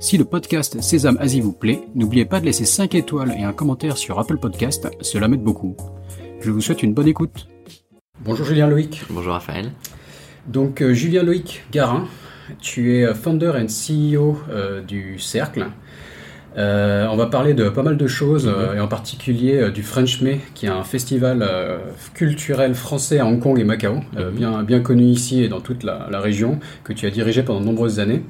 [0.00, 3.52] Si le podcast Sésame Asie vous plaît, n'oubliez pas de laisser 5 étoiles et un
[3.52, 5.76] commentaire sur Apple Podcast, cela m'aide beaucoup.
[6.40, 7.48] Je vous souhaite une bonne écoute.
[8.24, 9.02] Bonjour Julien Loïc.
[9.10, 9.72] Bonjour Raphaël.
[10.46, 12.06] Donc euh, Julien Loïc Garin,
[12.60, 15.66] tu es founder and CEO euh, du Cercle.
[16.56, 19.82] Euh, on va parler de pas mal de choses, euh, et en particulier euh, du
[19.82, 21.78] French May, qui est un festival euh,
[22.14, 24.36] culturel français à Hong Kong et Macao, euh, Mhm.
[24.36, 27.60] bien, bien connu ici et dans toute la, la région, que tu as dirigé pendant
[27.60, 28.22] de nombreuses années.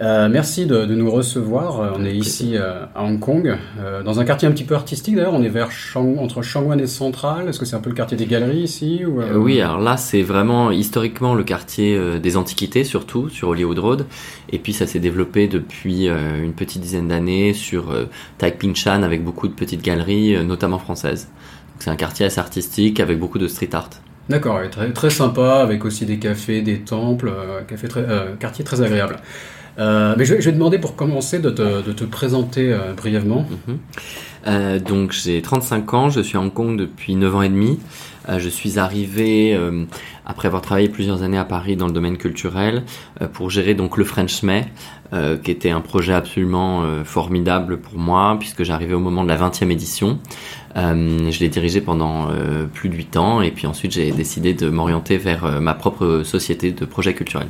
[0.00, 1.80] Euh, merci de, de nous recevoir.
[1.80, 4.74] Euh, On est ici euh, à Hong Kong, euh, dans un quartier un petit peu
[4.74, 5.34] artistique d'ailleurs.
[5.34, 7.48] On est vers Shang- entre Shangwan et Central.
[7.48, 10.22] Est-ce que c'est un peu le quartier des galeries ici ou, oui, alors là, c'est
[10.22, 14.06] vraiment historiquement le quartier des Antiquités, surtout sur Hollywood Road.
[14.50, 18.06] Et puis ça s'est développé depuis une petite dizaine d'années sur euh,
[18.38, 21.28] Tai Ping Shan avec beaucoup de petites galeries, notamment françaises.
[21.78, 23.90] C'est un quartier assez artistique avec beaucoup de street art.
[24.28, 27.32] D'accord, très, très sympa, avec aussi des cafés, des temples,
[27.66, 28.06] café très,
[28.38, 29.16] quartier très agréable.
[29.78, 33.46] Euh, mais je, vais- demander pour commencer de te, présenter euh, brièvement.
[33.68, 33.78] Mhm.
[34.46, 37.78] Euh, donc j'ai 35 ans, je suis à Hong Kong depuis 9 ans et demi.
[38.38, 39.58] Je suis arrivé
[40.24, 42.84] après avoir travaillé plusieurs années à Paris dans le domaine culturel
[43.32, 44.64] pour gérer donc le French May,
[45.42, 49.72] qui était un projet absolument formidable pour moi puisque j'arrivais au moment de la 20e
[49.72, 50.20] édition.
[50.76, 52.28] Je l'ai dirigé pendant
[52.72, 56.70] plus de 8 ans et puis ensuite j'ai décidé de m'orienter vers ma propre société
[56.70, 57.48] de projets culturels.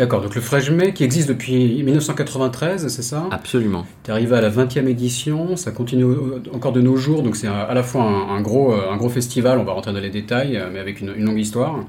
[0.00, 3.26] D'accord, donc le Fresh May qui existe depuis 1993, c'est ça?
[3.30, 3.84] Absolument.
[4.02, 6.06] Tu es arrivé à la 20e édition, ça continue
[6.54, 9.10] encore de nos jours, donc c'est à la fois un, un gros, euh, un gros
[9.10, 11.80] festival, on va rentrer dans les détails, euh, mais avec une, une longue histoire.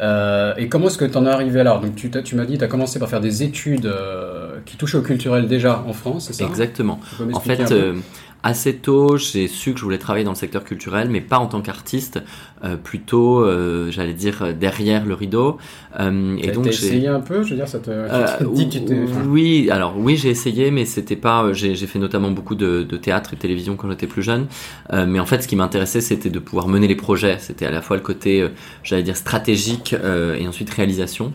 [0.00, 1.78] Euh, et comment est-ce que tu en es arrivé là?
[1.82, 4.98] Donc tu, tu m'as dit, tu as commencé par faire des études euh, qui touchaient
[4.98, 6.46] au culturel déjà en France, c'est ça?
[6.46, 7.00] Exactement.
[7.32, 7.94] En fait, euh,
[8.42, 11.46] assez tôt, j'ai su que je voulais travailler dans le secteur culturel, mais pas en
[11.46, 12.20] tant qu'artiste,
[12.64, 15.58] euh, plutôt, euh, j'allais dire, euh, derrière le rideau.
[15.98, 16.70] Euh, et donc, j'ai.
[16.70, 19.94] essayé un peu, je veux dire, ça te, Euh, tu te tu enfin, oui, alors
[19.98, 21.44] oui, j'ai essayé, mais c'était pas.
[21.44, 24.46] euh, J'ai fait notamment beaucoup de, de théâtre et de télévision quand j'étais plus jeune.
[24.92, 27.36] Euh, mais en fait, ce qui m'intéressait, c'était de pouvoir mener les projets.
[27.38, 28.48] C'était à la fois le côté, euh,
[28.82, 31.32] j'allais dire, stratégique euh, et ensuite réalisation.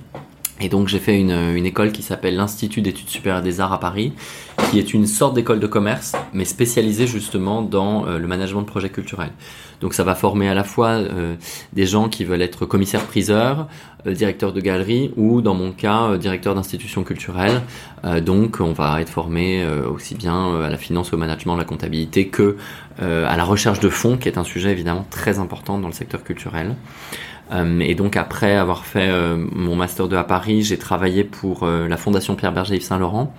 [0.61, 3.79] Et donc, j'ai fait une, une école qui s'appelle l'Institut d'études supérieures des arts à
[3.79, 4.13] Paris,
[4.69, 8.65] qui est une sorte d'école de commerce, mais spécialisée justement dans euh, le management de
[8.65, 9.33] projets culturels.
[9.81, 11.35] Donc, ça va former à la fois euh,
[11.73, 13.67] des gens qui veulent être commissaires-priseurs,
[14.07, 17.61] euh, directeur de galerie ou dans mon cas euh, directeur d'institution culturelle.
[18.03, 21.63] Euh, donc on va être formé aussi bien à la finance, au management, à la
[21.63, 22.57] comptabilité que
[22.99, 26.23] à la recherche de fonds qui est un sujet évidemment très important dans le secteur
[26.23, 26.75] culturel.
[27.51, 31.63] Euh, et donc après avoir fait euh, mon master 2 à Paris, j'ai travaillé pour
[31.63, 33.33] euh, la fondation Pierre Berger Yves Saint Laurent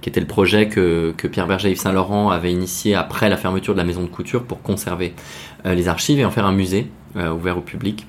[0.00, 3.36] qui était le projet que, que Pierre Berger Yves Saint Laurent avait initié après la
[3.36, 5.12] fermeture de la maison de couture pour conserver
[5.64, 6.86] les archives et en faire un musée
[7.16, 8.06] ouvert au public.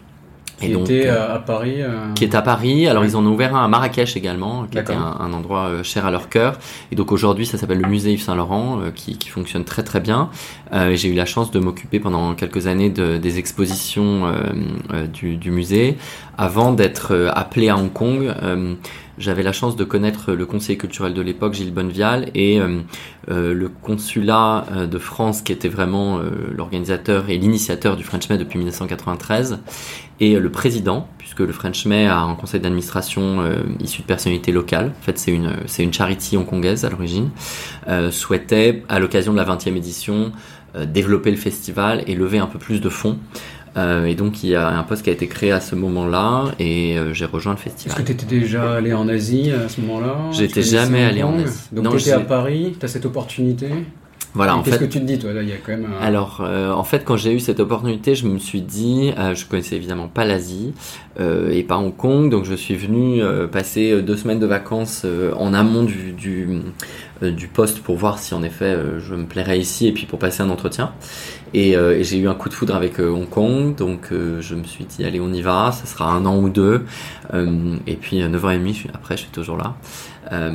[0.60, 1.82] Qui Et donc, était euh, euh, à Paris.
[1.82, 2.88] euh, qui est à Paris.
[2.88, 5.84] Alors ils en ont ouvert un à Marrakech également, qui était un, un endroit euh,
[5.84, 6.58] cher à leur cœur.
[6.92, 10.00] Et donc aujourd'hui, ça s'appelle le musée Yves Saint Laurent, qui, qui fonctionne très très
[10.00, 10.30] bien.
[10.94, 14.32] J'ai eu la chance de m'occuper pendant quelques années de, des expositions
[15.14, 15.98] du, du musée,
[16.38, 18.34] avant d'être appelé à Hong Kong.
[19.20, 22.80] Euh, j'avais la chance de connaître le conseiller culturel de l'époque, Gilles Bonnevial, et euh,
[23.30, 28.30] euh, le consulat euh, de France, qui était vraiment euh, l'organisateur et l'initiateur du French
[28.30, 29.60] May depuis 1993,
[30.20, 34.08] et euh, le président, puisque le French May a un conseil d'administration euh, issu de
[34.08, 34.92] personnalités locales.
[35.00, 37.30] En fait, c'est une, c'est une charity hongkongaise à l'origine,
[37.88, 40.32] euh, souhaitait, à l'occasion de la 20e édition,
[40.76, 43.18] euh, développer le festival et lever un peu plus de fonds.
[43.78, 46.46] Euh, et donc, il y a un poste qui a été créé à ce moment-là,
[46.60, 47.98] et euh, j'ai rejoint le Est-ce festival.
[47.98, 50.16] que tu étais déjà allé en Asie à ce moment-là?
[50.32, 51.60] J'étais jamais allé en Asie.
[51.72, 53.68] Donc tu étais à Paris, tu as cette opportunité?
[54.36, 55.88] Voilà, en Qu'est-ce fait, que tu te dis, toi Là, il y a quand même.
[55.92, 59.34] un- Alors, euh, en fait, quand j'ai eu cette opportunité, je me suis dit, euh,
[59.34, 60.72] je connaissais évidemment pas l'Asie
[61.20, 65.04] euh, et pas Hong Kong, donc je suis venu passer deux semaines de vacances
[65.36, 66.48] en amont du du,
[67.24, 70.42] du poste pour voir si en effet je me plairais ici et puis pour passer
[70.44, 70.92] un entretien.
[71.54, 74.40] Et, euh, et j'ai eu un coup de foudre avec euh, Hong Kong, donc euh,
[74.42, 76.86] je me suis dit allez on y va, ça sera un an ou deux,
[77.34, 79.76] Euh, et puis euh, neuf ans et demi je suis- après je suis toujours là.
[80.32, 80.52] Euh,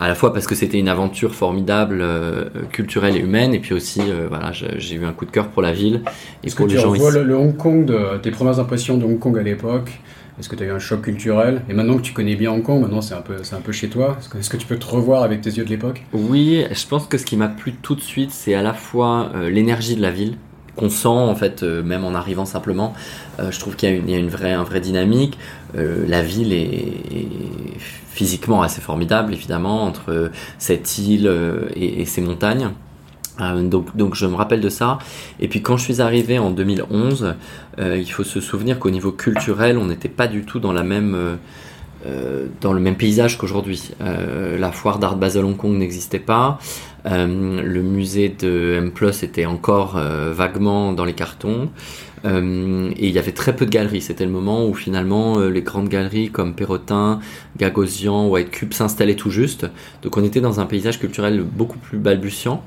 [0.00, 3.74] à la fois parce que c'était une aventure formidable, euh, culturelle et humaine, et puis
[3.74, 6.02] aussi, euh, voilà, j'ai eu un coup de cœur pour la ville
[6.42, 7.18] et Est-ce que tu gens revois ici.
[7.18, 10.00] le, le Hong Kong, de, tes premières impressions de Hong Kong à l'époque?
[10.38, 12.62] Est-ce que tu as eu un choc culturel Et maintenant que tu connais bien Hong
[12.62, 14.18] Kong, maintenant c'est un peu, un peu chez toi.
[14.36, 16.02] Est-ce que, tu peux te revoir avec tes yeux de l'époque?
[16.12, 19.30] Oui, je pense que ce qui m'a plu tout de suite, c'est à la fois
[19.34, 20.36] euh, l'énergie de la ville
[20.74, 22.94] qu'on sent en fait euh, même en arrivant simplement.
[23.38, 25.38] Euh, je trouve qu'il y a une, vraie un vrai dynamique.
[25.74, 27.26] La ville est,
[28.12, 31.28] physiquement assez formidable évidemment entre cette île
[31.74, 32.70] et, et ces montagnes
[33.40, 34.98] Euh, donc, donc je me rappelle de ça.
[35.40, 37.34] Et puis quand je suis arrivé en 2011,
[37.78, 40.82] euh, il faut se souvenir qu'au niveau culturel, on n'était pas du tout dans la
[40.82, 41.36] même euh,
[42.06, 43.90] euh, dans le même paysage qu'aujourd'hui.
[44.00, 46.58] La foire d'art Basel Hong Kong n'existait pas.
[47.06, 48.92] Le musée de M+
[49.22, 49.98] était encore
[50.32, 51.70] vaguement dans les cartons.
[52.26, 54.02] Et il y avait très peu de galeries.
[54.02, 57.20] C'était le moment où finalement les grandes galeries comme Perrotin,
[57.56, 59.66] Gagosian, White Cube s'installaient tout juste.
[60.02, 62.62] Donc on était dans un paysage culturel beaucoup plus balbutiant.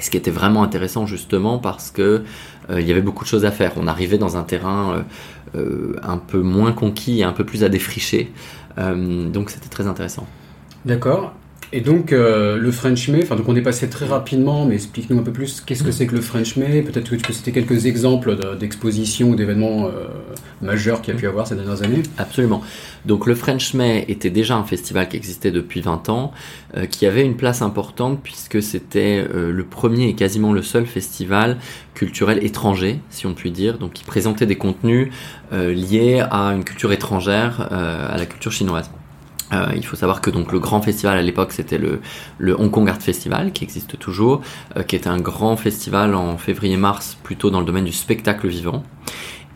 [0.00, 2.24] Ce qui était vraiment intéressant justement parce que
[2.70, 3.72] euh, il y avait beaucoup de choses à faire.
[3.76, 5.02] On arrivait dans un terrain euh,
[5.56, 8.32] euh, un peu moins conquis et un peu plus à défricher.
[8.78, 10.26] Donc c'était très intéressant.
[10.86, 11.34] D'accord.
[11.72, 15.16] Et donc euh, le French May, enfin donc on est passé très rapidement, mais explique-nous
[15.20, 16.82] un peu plus qu'est-ce que c'est que le French May.
[16.82, 20.08] Peut-être que tu peux citer quelques exemples de- d'expositions ou d'événements euh,
[20.62, 22.02] majeurs qu'il y a pu avoir ces dernières années.
[22.18, 22.60] Absolument.
[23.06, 26.32] Donc le French May était déjà un festival qui existait depuis 20 ans,
[26.76, 30.86] euh, qui avait une place importante puisque c'était euh, le premier et quasiment le seul
[30.86, 31.56] festival
[31.94, 35.10] culturel étranger, si on peut dire, donc qui présentait des contenus
[35.52, 38.90] euh, liés à une culture étrangère, euh, à la culture chinoise.
[39.52, 42.00] Euh, il faut savoir que donc le grand festival à l'époque c'était le,
[42.38, 44.42] le Hong Kong Art Festival qui existe toujours,
[44.76, 48.84] euh, qui était un grand festival en février-mars plutôt dans le domaine du spectacle vivant.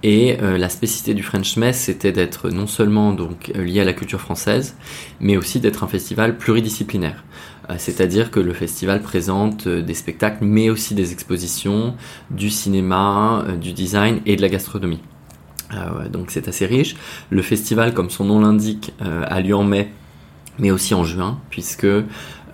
[0.07, 3.85] Et euh, la spécificité du French Mess, c'était d'être non seulement donc euh, lié à
[3.85, 4.77] la culture française,
[5.19, 7.25] mais aussi d'être un festival pluridisciplinaire.
[7.71, 11.95] Euh, C'est-à-dire que le festival présente euh, des spectacles, mais aussi des expositions,
[12.31, 15.01] du cinéma, du design et de la gastronomie.
[15.75, 16.97] Euh, ouais, donc c'est assez riche.
[17.31, 19.91] Le festival, comme son nom l'indique, euh, a lieu en mai,
[20.59, 21.85] mais aussi en juin, puisque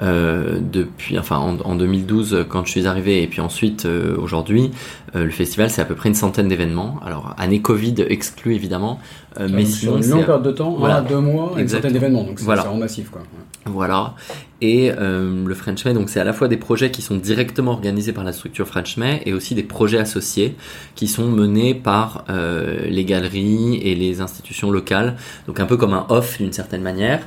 [0.03, 4.71] euh, depuis, enfin en, en 2012 quand je suis arrivé et puis ensuite euh, aujourd'hui,
[5.15, 6.99] euh, le festival c'est à peu près une centaine d'événements.
[7.05, 8.99] Alors année Covid exclue évidemment,
[9.39, 11.03] euh, mais sinon une longue période de temps, Voilà.
[11.03, 11.91] deux mois, une Exactement.
[11.91, 12.63] centaine d'événements, donc c'est Voilà.
[12.63, 13.21] vraiment massif quoi.
[13.67, 14.15] Voilà.
[14.63, 17.73] Et euh, le French May, donc c'est à la fois des projets qui sont directement
[17.73, 20.55] organisés par la structure French May et aussi des projets associés
[20.95, 25.17] qui sont menés par euh, les galeries et les institutions locales.
[25.47, 27.21] Donc un peu comme un off d'une certaine manière,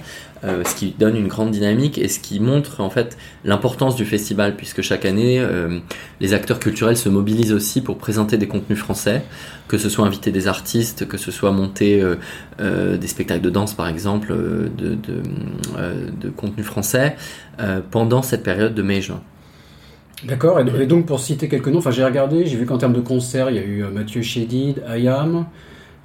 [0.44, 4.06] euh, ce qui donne une grande dynamique et ce qui montre en fait l'importance du
[4.06, 5.44] festival puisque chaque année
[6.20, 9.24] les acteurs culturels se mobilisent aussi pour présenter des contenus français,
[9.68, 12.16] que ce soit inviter des artistes, que ce soit monter euh,
[12.60, 17.16] euh, des spectacles de danse par exemple, euh, de, de, contenu français
[17.92, 19.22] pendant cette période de mai-juin.
[20.24, 23.50] D'accord, et, donc pour citer quelques noms, j'ai regardé, j'ai vu qu'en termes de concerts,
[23.50, 25.46] il y a eu Mathieu Chédid, Ayam,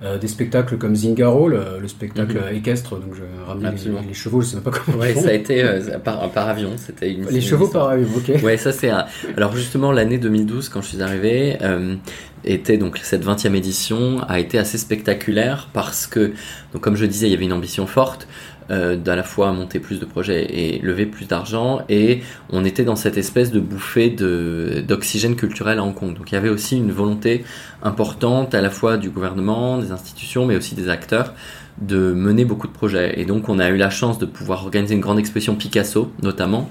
[0.03, 4.41] euh, des spectacles comme Zingaro, le, le spectacle équestre, donc je ramenais les, les chevaux,
[4.43, 5.23] je sais même pas comment Ouais, ils font.
[5.23, 7.27] ça a été euh, par, par avion, c'était une.
[7.29, 8.43] Les chevaux par avion, ok.
[8.43, 8.91] Ouais, ça c'est.
[8.91, 9.07] un-
[9.37, 11.97] Alors justement, l'année 2012, quand je suis arrivé, euh,
[12.45, 16.33] était donc cette 20e édition a été assez spectaculaire parce que,
[16.73, 18.29] donc comme je disais, il y avait une ambition forte
[18.71, 22.21] euh, d'à la fois monter plus de projets et lever plus d'argent, et
[22.51, 26.15] on était dans cette espèce de bouffée de d'oxygène culturel à Hong Kong.
[26.15, 27.45] Donc il y avait aussi une volonté
[27.83, 31.35] importante à la fois du gouvernement, des institutions, mais aussi des acteurs
[31.81, 33.21] de mener beaucoup de projets.
[33.21, 36.69] Et donc on a eu la chance de pouvoir organiser une grande exposition Picasso, notamment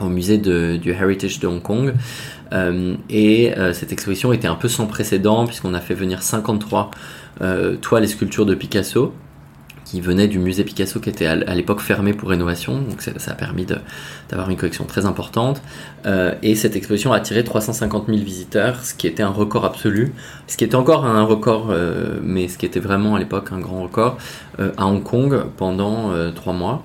[0.00, 1.94] au musée du Heritage de Hong Kong.
[2.52, 6.90] Euh, et euh, cette exposition était un peu sans précédent puisqu'on a fait venir 53
[7.42, 9.14] euh, toiles et sculptures de Picasso
[9.90, 12.80] qui venaient du musée Picasso qui était à, l'époque fermé pour rénovation.
[12.80, 13.66] Donc ça, a permis
[14.28, 15.60] d'avoir une collection très importante.
[16.06, 20.12] Euh, et cette exposition a attiré 350 000 visiteurs, ce qui était un record absolu.
[20.46, 23.58] Ce qui était encore un record, euh, mais ce qui était vraiment à l'époque un
[23.58, 24.16] grand record,
[24.60, 26.84] euh, à Hong Kong pendant trois mois.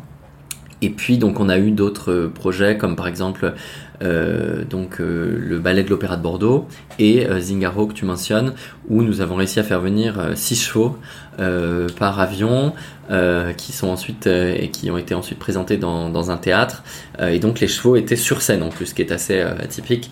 [0.81, 3.53] Et puis donc on a eu d'autres projets comme par exemple
[4.01, 6.67] donc le ballet de l'Opéra de Bordeaux
[6.99, 8.53] et Zingaro que tu mentionnes
[8.89, 10.97] où nous avons réussi à faire venir six chevaux
[11.39, 12.73] euh, par avion
[13.11, 16.83] euh, qui sont ensuite euh, et qui ont été ensuite présentés dans, dans un théâtre
[17.21, 20.09] et donc les chevaux étaient sur scène en plus ce qui est assez atypique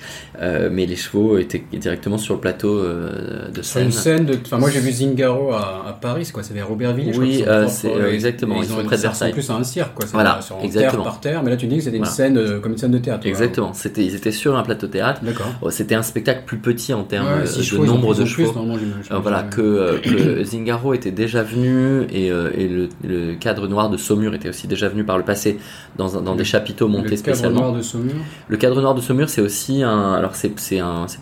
[0.72, 3.86] mais les chevaux étaient directement sur le plateau de scène.
[3.86, 4.38] une scène de.
[4.46, 8.62] Enfin, moi j'ai vu Zingaro à, à Paris, quoi C'est vers Robertville, Oui, c'est, exactement,
[8.62, 9.32] ils sont ont- près de Versailles.
[9.34, 10.06] plus à un cirque, quoi.
[10.14, 11.04] Voilà, sur en exactement.
[11.04, 12.16] terre par terre, mais là tu dis que c'était une Voilà.
[12.16, 13.26] scène comme une scène de théâtre.
[13.28, 13.74] Exactement.
[13.74, 15.22] C'était, ils étaient sur un plateau théâtre.
[15.24, 15.48] D'accord.
[15.62, 18.26] Oh, C'était un spectacle plus petit en termes Ouais, de chevaux, ils nombre de en
[18.26, 19.22] plus, chevaux.
[19.22, 23.98] voilà, que, que Zingaro était déjà venu et, euh, et le, le cadre noir de
[23.98, 25.58] Saumur était aussi déjà venu par le passé
[25.96, 27.62] dans, dans des chapiteaux montés le cadre spécialement.
[27.62, 28.16] noir de Saumur.
[28.48, 30.14] Le cadre noir de Saumur, c'est aussi un.
[30.14, 30.50] Alors, c'est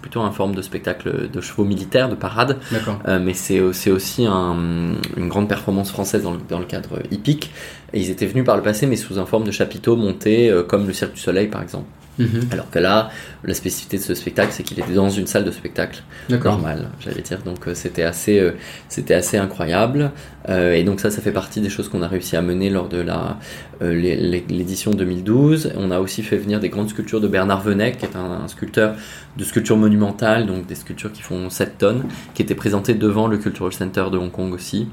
[0.02, 3.00] plutôt un forme de spectacle de chevaux militaires, de parade, D'accord.
[3.08, 7.52] euh, mais c'est aussi un- une grande performance française dans le, dans le cadre hippique.
[7.94, 10.64] Et ils étaient venus par le passé, mais sous un forme de chapiteau monté, euh,
[10.64, 11.86] comme le Cirque du Soleil par exemple.
[12.20, 12.50] Mhm.
[12.52, 13.10] Alors que là,
[13.44, 16.54] la spécificité de ce spectacle, c'est qu'il était dans une salle de spectacle D'accord.
[16.54, 17.40] normal, j'allais dire.
[17.44, 18.52] Donc euh, c'était assez, euh,
[18.90, 20.12] c'était assez incroyable.
[20.50, 22.90] Euh, et donc ça, ça fait partie des choses qu'on a réussi à mener lors
[22.90, 23.38] de la
[23.82, 25.72] l'é- l'é- l'édition 2012.
[25.78, 28.48] On a aussi fait venir des grandes sculptures de Bernard Venet, qui est un, un
[28.48, 28.96] sculpteur
[29.38, 32.04] de sculpture monumentale, donc des sculptures qui font 7 tonnes,
[32.34, 34.88] qui étaient présentées devant le Cultural Center de Hong Kong aussi.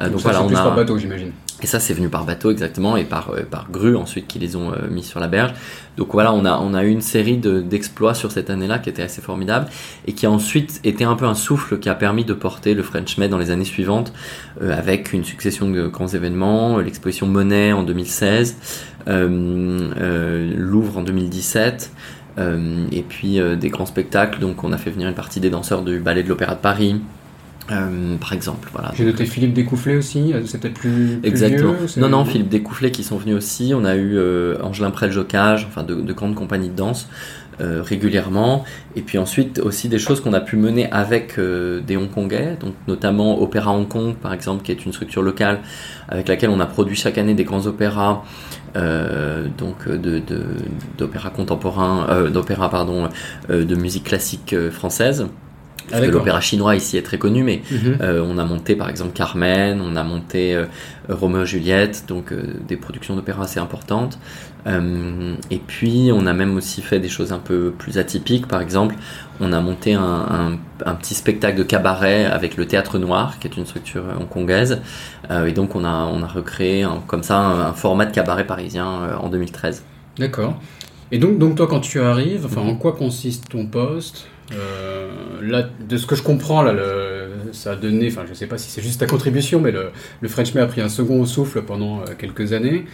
[0.00, 1.30] Euh, donc ça, voilà, on plus a par bateau, j'imagine.
[1.62, 4.56] et ça, c'est venu par bateau exactement et par, euh, par grue ensuite qui les
[4.56, 5.52] ont euh, mis sur la berge.
[5.96, 8.90] Donc voilà, on a, on a eu une série de- d'exploits sur cette année-là qui
[8.90, 9.66] était assez formidable
[10.08, 12.82] et qui a ensuite été un peu un souffle qui a permis de porter le
[12.82, 14.12] French Med dans les années suivantes
[14.60, 18.56] euh, avec une succession de grands événements, l'exposition Monet en 2016,
[19.06, 21.92] euh, euh, Louvre en 2017.
[22.38, 25.50] euh, et puis euh, des grands spectacles, donc on a fait venir une partie des
[25.50, 27.00] danseurs du ballet de l'Opéra de Paris,
[27.70, 28.68] euh, par exemple.
[28.72, 28.92] Voilà.
[28.96, 31.72] J'ai noté Philippe Découfflé aussi, euh, c'est peut-être plus, plus Exactement.
[31.72, 33.72] vieux, non, non, Philippe Découfflé qui sont venus aussi.
[33.74, 37.08] On a eu euh, Angelin Prel-Jocage, enfin de, de grandes compagnies de danse
[37.60, 38.64] euh, régulièrement.
[38.96, 42.74] Et puis ensuite aussi des choses qu'on a pu mener avec euh, des Hongkongais, donc
[42.88, 45.60] notamment Opéra Hong Kong par exemple, qui est une structure locale
[46.08, 48.24] avec laquelle on a produit chaque année des grands opéras.
[48.76, 50.20] euh, donc euh, de
[50.98, 53.08] d'opéra contemporain, euh, d'opéra pardon,
[53.50, 54.70] euh, de musique classique euh,
[55.88, 57.98] Ah, Parce que l'opéra chinois ici est très connu, mais Mhm.
[58.00, 60.64] euh, on a monté par exemple Carmen, on a monté euh,
[61.08, 64.18] Roméo et Juliette, donc euh, des productions d'opéra assez importantes.
[64.66, 68.48] Euh, et puis on a même aussi fait des choses un peu plus atypiques.
[68.48, 68.94] Par exemple,
[69.40, 73.46] on a monté un, un- un petit spectacle de cabaret avec le Théâtre Noir, qui
[73.46, 74.80] est une structure hongkongaise.
[75.30, 78.46] Euh, et donc on a, on a recréé un- comme ça un, format de cabaret
[78.46, 79.84] parisien euh, en 2013.
[80.18, 80.58] D'accord.
[81.12, 84.28] Et donc, donc toi, quand tu arrives, enfin, en quoi consiste ton poste?
[84.52, 85.10] Euh,
[85.42, 88.56] Là, de ce que je comprends, là, le- ça a donné, enfin, je sais pas
[88.56, 89.90] si c'est juste ta contribution, mais le,
[90.22, 92.86] le French May a pris un second souffle pendant euh, quelques années.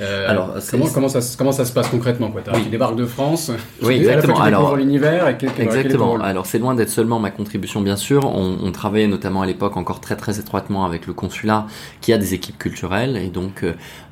[0.00, 2.40] Euh, Alors, comment, comment, ça, se- comment ça se passe concrètement quoi?
[2.54, 2.62] Oui.
[2.64, 3.50] Tu débarques de France,
[3.82, 4.40] Oui, exactement.
[4.40, 6.20] Alors- l'univers et quel, quel- quel est ton Exactement.
[6.20, 8.24] Alors c'est loin d'être seulement ma contribution, bien sûr.
[8.24, 11.66] On, on travaillait notamment à l'époque encore très très étroitement avec le consulat,
[12.00, 13.62] qui a des équipes culturelles, et donc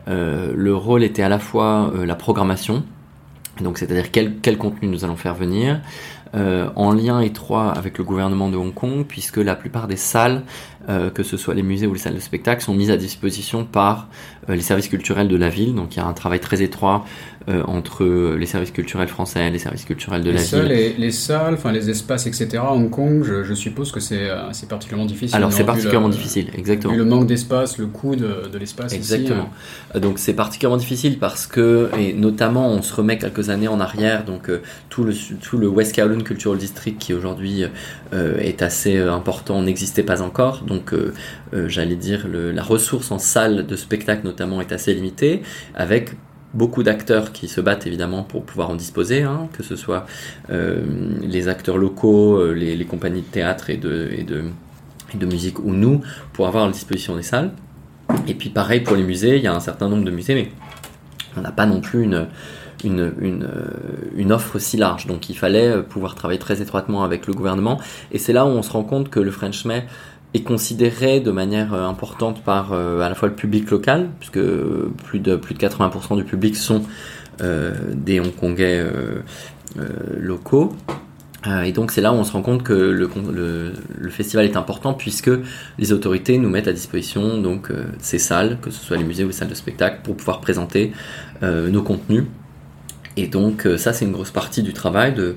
[0.08, 2.82] euh, le rôle était à la fois euh, la programmation,
[3.62, 5.80] donc c'est-à-dire quel, quel contenu nous allons faire venir,
[6.34, 10.42] euh, en lien étroit avec le gouvernement de Hong Kong, puisque la plupart des salles,
[10.88, 13.64] euh, que ce soit les musées ou les salles de spectacle, sont mises à disposition
[13.64, 14.08] par
[14.54, 15.74] les services culturels de la ville.
[15.74, 17.04] Donc il y a un travail très étroit
[17.48, 18.04] euh, entre
[18.36, 20.72] les services culturels français, les services culturels de les, la salles, ville.
[20.72, 22.58] les, les salles, enfin les espaces, etc.
[22.58, 25.36] à Hong Kong, je, je suppose que c'est euh, particulièrement difficile.
[25.36, 26.92] Alors c'est particulièrement le- difficile, exactement.
[26.92, 28.92] Vu le manque d'espace, le coût de, de l'espace.
[28.92, 29.48] ici, Exactement.
[29.94, 33.80] Euh, Donc c'est particulièrement difficile parce que, et notamment on se remet quelques années en
[33.80, 37.64] arrière, donc euh, tout, le, tout le West Kowloon Cultural District qui aujourd'hui
[38.12, 40.62] euh, est assez euh, important n'existait pas encore.
[40.66, 40.92] Donc
[41.54, 45.42] euh, j'allais dire la ressource en salle de spectacle notamment est assez limitée,
[45.74, 46.12] avec
[46.54, 50.06] beaucoup d'acteurs qui se battent évidemment pour pouvoir en disposer, hein, que ce soit
[50.50, 50.82] euh,
[51.22, 54.44] les acteurs locaux, euh, les, compagnies de théâtre et de, et de,
[55.14, 56.00] de musique ou nous,
[56.32, 57.52] pour avoir à disposition des salles.
[58.26, 60.50] Et puis pareil pour les musées, il y a un certain nombre de musées, mais
[61.36, 62.26] on n'a pas non plus une,
[62.82, 63.12] une,
[64.16, 65.06] une, offre aussi large.
[65.06, 67.78] Donc il fallait pouvoir travailler très étroitement avec le gouvernement.
[68.10, 69.84] Et c'est là où on se rend compte que le French May
[70.34, 74.40] est considéré de manière euh, importante par euh, à la fois le public local, puisque
[75.04, 76.82] plus de, plus de 80% du public sont
[77.40, 78.84] euh, des Hongkongais
[80.16, 80.74] locaux.
[81.64, 83.08] Et donc c'est là où on se rend compte que le,
[83.96, 85.30] le, festival est important puisque
[85.78, 87.70] les autorités nous mettent à disposition donc
[88.00, 90.92] ces salles, que ce soit les musées ou les salles de spectacle, pour pouvoir présenter
[91.42, 92.24] nos contenus.
[93.18, 95.34] Et donc euh, ça c'est une grosse partie du travail de,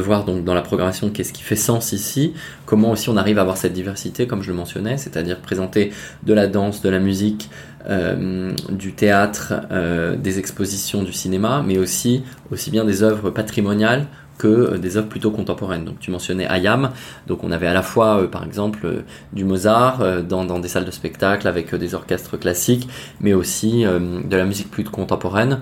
[0.00, 2.32] voir donc dans la programmation qu'est-ce qui fait sens ici,
[2.64, 6.32] comment aussi on arrive à avoir cette diversité comme je le mentionnais, c'est-à-dire présenter de
[6.32, 7.50] la danse, de la musique,
[7.90, 12.22] euh, du théâtre, euh, des expositions, du cinéma, mais aussi
[12.52, 14.06] aussi bien des œuvres patrimoniales
[14.38, 15.84] que euh, des œuvres plutôt contemporaines.
[15.84, 16.90] Donc tu mentionnais Ayam,
[17.26, 19.00] donc on avait à la fois euh, par exemple euh,
[19.32, 22.88] du Mozart dans, des salles de spectacle avec des orchestres classiques,
[23.20, 25.60] mais aussi de la musique plus contemporaine,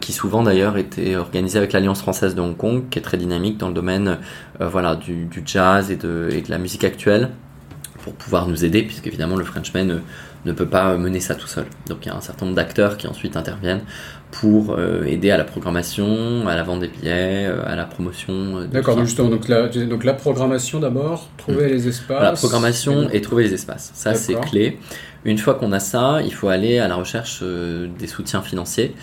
[0.00, 3.58] qui souvent d'ailleurs était organisée avec l'Alliance française de Hong Kong, qui est très dynamique
[3.58, 4.18] dans le domaine
[4.60, 7.30] voilà, du, jazz et de, et de la musique actuelle
[8.02, 10.00] pour pouvoir nous aider, puisque évidemment le Frenchman
[10.44, 11.66] ne peut pas mener ça tout seul.
[11.88, 13.82] Donc il y a un certain nombre d'acteurs qui ensuite interviennent
[14.30, 18.66] pour euh, aider à la programmation, à la vente des billets, euh, à la promotion.
[18.70, 21.72] D'accord, justement, donc la, donc la programmation d'abord, trouver mm.
[21.72, 22.22] les espaces.
[22.22, 24.78] La programmation et, trouver les espaces, ça c'est clé.
[25.24, 28.94] Une fois qu'on a ça, il faut aller à la recherche des soutiens financiers,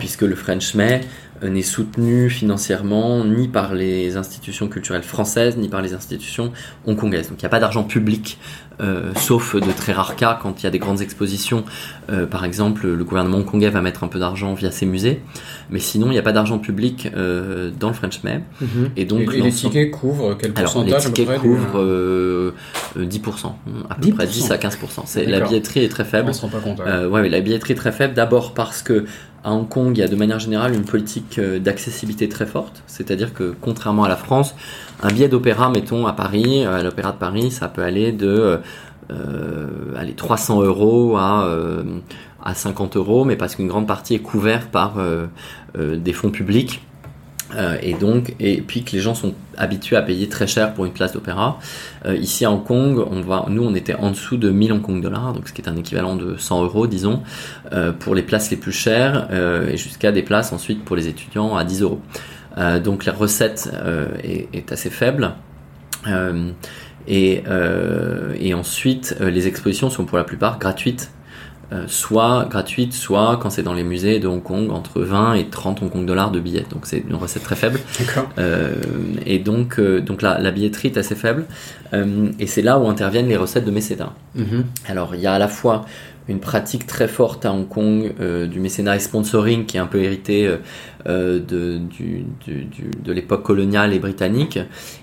[0.00, 1.02] puisque le French May
[1.42, 6.52] n'est soutenu financièrement ni par les institutions culturelles françaises, ni par les institutions
[6.86, 7.28] hongkongaises.
[7.28, 8.38] Donc il n'y a pas d'argent public
[8.80, 11.64] euh, sauf de très rares cas quand il y a des grandes expositions.
[12.10, 15.20] Euh, par exemple, le gouvernement hongkongais va mettre un peu d'argent via ses musées,
[15.70, 18.42] mais sinon il n'y a pas d'argent public euh, dans le French May.
[18.60, 18.90] Mhm.
[18.96, 22.52] Et donc les tickets couvrent quel pourcentage Les tickets couvrent
[22.98, 23.52] 10%,
[23.90, 24.76] à peu près 10 à 15%.
[25.04, 26.30] C'est la billetterie est très faible.
[26.30, 26.80] On se rend pas compte.
[26.80, 28.14] ouais, la billetterie est très faible.
[28.14, 29.04] D'abord parce que
[29.42, 33.32] à Hong Kong, il y a de manière générale une politique d'accessibilité très forte, c'est-à-dire
[33.32, 34.54] que contrairement à la France,
[35.02, 38.60] un billet d'opéra, mettons, à Paris, euh, à l'Opéra de Paris, ça peut aller de
[39.10, 39.66] euh,
[39.96, 41.82] aller 300 euros à, euh,
[42.42, 44.94] à 50 euros, mais parce qu'une grande partie est couverte par
[45.76, 46.80] des fonds publics.
[47.82, 50.92] et donc, et puis que les gens sont habitués à payer très cher pour une
[50.92, 51.58] place d'opéra.
[52.18, 55.32] ici à Hong Kong, on nous on était en dessous de 1000 Hong Kong dollars,
[55.32, 57.22] donc ce qui est un équivalent de 100 euros, disons,
[57.98, 59.28] pour les places les plus chères,
[59.68, 62.00] et jusqu'à des places ensuite pour les étudiants à 10 euros.
[62.58, 65.32] Euh, donc la recette euh, est, assez faible.
[66.06, 66.50] Euh,
[67.06, 67.42] et,
[68.38, 71.10] et, ensuite, les expositions sont pour la plupart gratuites
[71.86, 75.82] soit gratuites, soit quand c'est dans les musées de Hong Kong, entre 20 et 30
[75.82, 76.66] Hong Kong dollars de billets.
[76.68, 77.78] Donc c'est une recette très faible.
[79.24, 81.46] Et donc, donc la, la, billetterie est assez faible.
[81.92, 84.12] et c'est là où interviennent les recettes de mécénat.
[84.36, 84.62] Mm-hmm.
[84.88, 85.84] Alors il y a à la fois
[86.28, 89.86] une pratique très forte à Hong Kong euh, du mécénat et sponsoring qui est un
[89.86, 90.56] peu hérité euh,
[91.08, 92.68] euh, de, du, du,
[93.02, 94.58] de l'époque coloniale et britannique.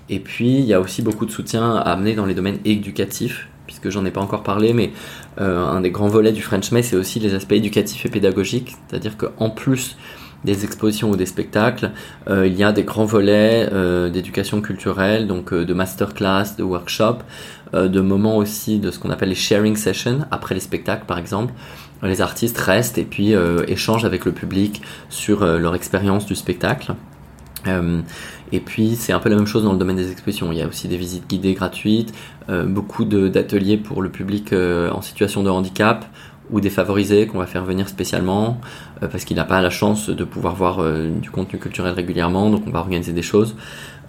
[0.08, 3.48] Et puis il y a aussi beaucoup de soutien à amener dans les domaines éducatifs,
[3.66, 4.92] puisque j'en ai pas encore parlé, mais
[5.36, 9.16] un des grands volets du French May, c'est aussi les aspects éducatifs et pédagogiques, c'est-à-dire
[9.16, 9.96] qu'en plus
[10.44, 11.90] des expositions ou des spectacles,
[12.28, 13.68] il y a des grands volets
[14.10, 17.22] d'éducation culturelle, donc de masterclass, de workshops, euh,
[17.72, 21.52] de moments aussi de ce qu'on appelle les sharing sessions après les spectacles par exemple.
[22.02, 26.36] Les artistes restent et puis euh, échangent avec le public sur euh, leur expérience du
[26.36, 26.94] spectacle.
[28.52, 30.50] et puis c'est un peu la même chose dans le domaine des expositions.
[30.52, 32.14] Il y a aussi des visites guidées gratuites,
[32.48, 36.06] beaucoup d'ateliers pour le public en situation de handicap
[36.50, 38.58] ou défavorisé qu'on va faire venir spécialement
[39.00, 40.82] parce qu'il n'a pas la chance de pouvoir voir
[41.20, 42.48] du contenu culturel régulièrement.
[42.48, 43.54] Donc on va organiser des choses.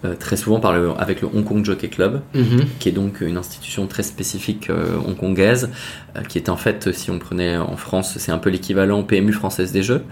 [0.02, 2.64] Euh, très souvent par le, avec le Hong Kong Jockey Club, mhm.
[2.78, 5.68] qui est donc une institution très spécifique euh, hongkongaise,
[6.16, 9.34] euh, qui est en fait, si on prenait en France, c'est un peu l'équivalent PMU
[9.34, 10.02] française des Jeux.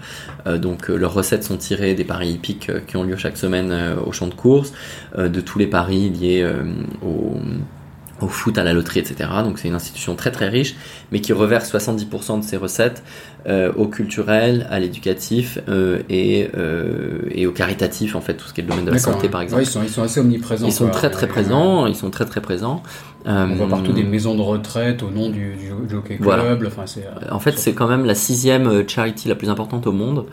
[0.57, 3.73] donc leurs recettes sont tirées des paris hippiques qui ont lieu chaque semaine
[4.05, 4.73] au champ de course,
[5.17, 6.47] de tous les paris liés
[7.01, 7.37] au
[8.21, 9.29] au foot, à la loterie, etc.
[9.43, 10.75] Donc c'est une institution très très riche,
[11.11, 13.03] mais qui reverse 70% de ses recettes
[13.47, 18.53] euh, au culturel, à l'éducatif euh, et, euh, et au caritatif, en fait, tout ce
[18.53, 19.63] qui est le domaine de la santé, par exemple.
[19.63, 20.67] ils, sont, ils sont assez omniprésents.
[20.67, 22.83] Ils sont très très présents, ils sont très très présents.
[23.25, 25.55] On voit partout des maisons de retraite au nom du,
[25.89, 26.67] Jockey Club.
[26.67, 26.83] Enfin,
[27.31, 30.25] en fait, c'est quand même la sixième charity la plus importante au monde,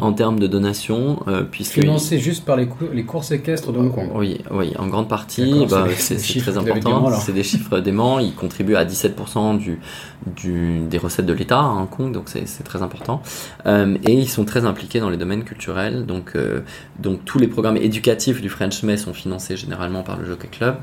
[0.00, 1.18] en termes de donations.
[1.50, 4.08] puisque Financée juste par les, les courses équestres de Hong Kong.
[4.14, 5.66] Oui, oui en grande partie.
[5.68, 7.10] Bah, c'est très important.
[7.20, 8.20] C'est des chiffres déments.
[8.20, 9.80] Ils contribuent à 17% du,
[10.26, 13.22] du, des recettes de l'État à Hong Kong, donc c'est très important.
[13.66, 16.60] Euh, et ils sont très impliqués dans les domaines culturels, donc, euh,
[16.98, 20.76] donc tous les programmes éducatifs du French May sont financés généralement par le Jockey Club,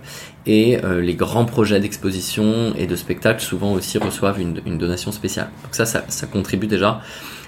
[0.46, 5.12] et euh, les grands projets d'exposition et de spectacle souvent aussi reçoivent une, une donation
[5.12, 5.50] spéciale.
[5.64, 7.02] Donc ça, ça, ça contribue déjà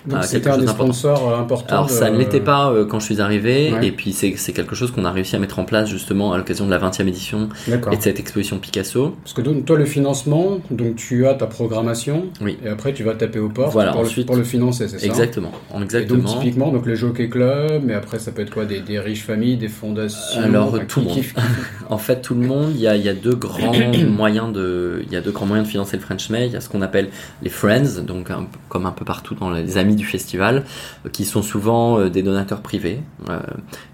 [0.05, 1.75] donc c'était un des sponsors euh, importants.
[1.75, 4.91] Alors ça ne l'était pas euh, quand je suis arrivé, et puis c'est quelque chose
[4.91, 7.95] qu'on a réussi à mettre en place justement à l'occasion de la 20e édition et
[7.97, 9.15] de cette exposition Picasso.
[9.23, 12.57] Parce que toi le financement, donc tu as ta programmation, oui.
[12.63, 14.99] et après tu vas taper aux portes voilà, pour, ensuite, le, pour le financer, c'est
[14.99, 15.51] ça Exactement.
[15.81, 16.19] Exactement.
[16.19, 18.99] Et donc typiquement donc les Jockey Club, mais après ça peut être quoi des, des
[18.99, 20.41] riches familles, des fondations.
[20.41, 21.19] Alors tout le monde.
[21.89, 23.73] en fait tout le monde, il y a, y a deux grands
[24.09, 26.47] moyens de, il y a deux grands moyens de financer le French May.
[26.47, 27.09] Il y a ce qu'on appelle
[27.41, 28.29] les friends, donc
[28.69, 30.63] comme un peu partout dans les amis du festival,
[31.05, 32.99] euh, qui sont souvent euh, des donateurs privés.
[33.29, 33.39] Euh,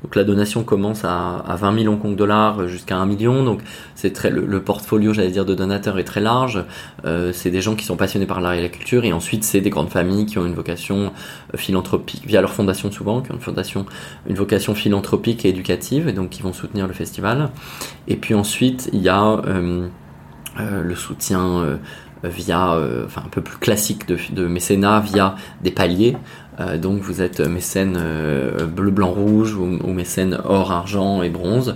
[0.04, 3.62] donc la donation commence à, 20 000 Hong Kong dollars jusqu'à 1 million, donc
[3.96, 6.64] c'est très le, portfolio, j'allais dire, de donateurs est très large.
[7.34, 9.70] c'est des gens qui sont passionnés par l'art et la culture, et ensuite c'est des
[9.70, 11.12] grandes familles qui ont une vocation
[11.56, 13.86] philanthropique via leur fondation souvent, qui ont une fondation,
[14.28, 17.50] une vocation philanthropique et éducative, et donc qui vont soutenir le festival.
[18.08, 19.42] Et puis ensuite il y a
[20.58, 21.80] le soutien
[22.24, 26.18] via, euh, enfin un peu plus classique de, de mécénat, via des paliers.
[26.60, 31.30] Euh, donc vous êtes mécène euh, bleu, blanc, rouge ou, ou, mécène or, argent et
[31.30, 31.76] bronze,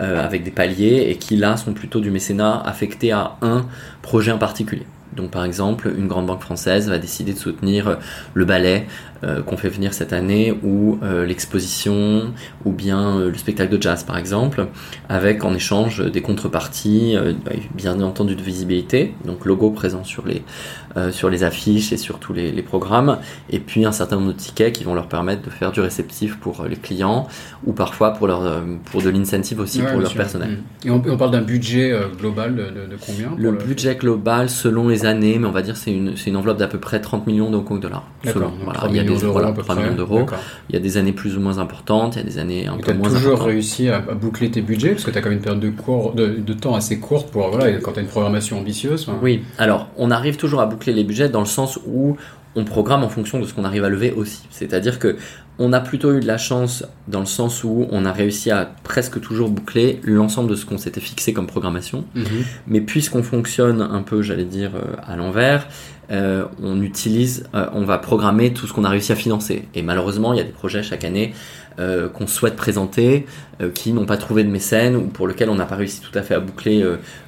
[0.00, 3.64] avec des paliers, et qui là sont plutôt du mécénat affecté à un
[4.02, 4.86] projet en particulier.
[5.14, 7.98] Donc par exemple, une grande banque française va décider de soutenir
[8.34, 8.88] le ballet
[9.24, 12.32] euh, qu'on fait venir cette année ou euh, l'exposition
[12.64, 14.66] ou bien euh, le spectacle de jazz par exemple,
[15.08, 17.16] avec en échange des contreparties,
[17.74, 20.42] bien entendu de visibilité, donc logo présent sur les,
[21.10, 23.18] sur les affiches et sur tous les, programmes,
[23.50, 26.36] et puis un certain nombre de tickets qui vont leur permettre de faire du réceptif
[26.38, 27.28] pour les clients
[27.66, 30.58] ou parfois pour, leur, pour de l'incentive aussi pour leur personnel.
[30.84, 35.46] Et on, parle d'un budget global de, combien Le budget global selon les années, mais
[35.46, 37.80] on va dire c'est une, une enveloppe d'à peu près 30 millions de Hong Kong
[37.80, 38.06] dollars.
[38.24, 40.26] Selon, voilà, il y a des, voilà, 3 millions d'euros.
[40.68, 42.76] Il y a des années plus ou moins importantes, il y a des années un
[42.76, 43.10] peu moins importantes.
[43.10, 45.44] Tu as toujours réussi à, boucler tes budgets parce que tu as quand même une
[45.44, 49.08] période de, cours, de, temps assez courte pour voilà, quand tu as une programmation ambitieuse.
[49.22, 52.16] Oui, alors on arrive toujours à boucler les budgets dans le sens où
[52.56, 54.42] on programme en fonction de ce qu'on arrive à lever aussi.
[54.50, 55.16] C'est-à-dire que
[55.58, 58.68] on a plutôt eu de la chance dans le sens où on a réussi à
[58.82, 62.04] presque toujours boucler l'ensemble de ce qu'on s'était fixé comme programmation.
[62.14, 62.24] Mhm.
[62.66, 65.68] Mais puisqu'on fonctionne un peu, j'allais dire, euh, à l'envers,
[66.10, 69.68] euh, on utilise, euh, on va programmer tout ce qu'on a réussi à financer.
[69.74, 71.34] Et malheureusement, il y a des projets chaque année
[72.12, 73.26] qu'on souhaite présenter,
[73.74, 76.22] qui n'ont pas trouvé de mécène ou pour lesquels on n'a pas réussi tout à
[76.22, 76.86] fait à boucler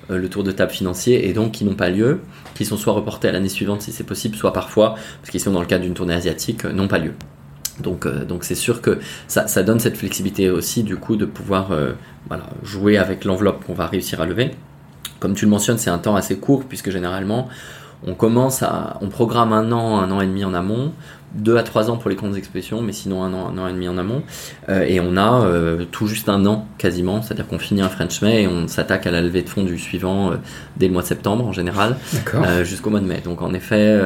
[0.08, 2.20] le tour de table financier et donc qui n'ont pas lieu,
[2.54, 5.50] qui sont soit reportés à l'année suivante si c'est possible, soit parfois, parce qu'ils sont
[5.50, 7.14] dans le cadre d'une tournée asiatique, n'ont pas lieu.
[7.80, 11.72] Donc, euh, donc c'est sûr que ça, donne cette flexibilité aussi du coup de pouvoir
[11.72, 11.92] euh,
[12.28, 14.52] voilà, jouer avec l'enveloppe qu'on va réussir à lever.
[15.20, 17.48] Comme tu le mentionnes, c'est un temps assez court puisque généralement
[18.06, 20.92] on commence à, on programme un an, un an et demi en amont,
[21.36, 23.72] deux à trois ans pour les grandes expositions, mais sinon un an, un an et
[23.72, 24.22] demi en amont.
[24.68, 28.22] Euh, et on a euh, tout juste un an quasiment, c'est-à-dire qu'on finit un French
[28.22, 30.36] May et on s'attaque à la levée de fonds du suivant euh,
[30.76, 31.96] dès le mois de septembre en général,
[32.62, 33.20] jusqu'au mois de mai.
[33.22, 34.00] Donc en effet,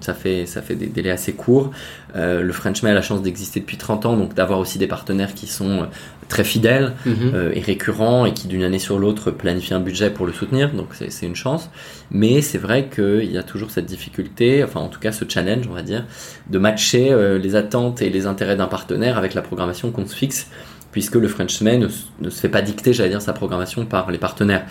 [0.00, 1.70] ça fait ça fait des délais assez courts.
[2.14, 5.34] Le French May a la chance d'exister depuis 30 ans, donc d'avoir aussi des partenaires
[5.34, 5.86] qui sont
[6.28, 7.52] très fidèles mhm.
[7.54, 10.72] et récurrents et qui d'une année sur l'autre planifient un budget pour le soutenir.
[10.72, 11.70] Donc c'est une chance.
[12.10, 15.66] Mais c'est vrai qu'il y a toujours cette difficulté, enfin en tout cas ce challenge,
[15.68, 16.04] on va dire,
[16.48, 20.14] de matcher euh, les attentes et les intérêts d'un partenaire avec la programmation qu'on se
[20.14, 20.48] fixe,
[20.92, 21.88] puisque le Frenchman ne,
[22.20, 24.64] ne se fait pas dicter, j'allais dire, sa programmation par les partenaires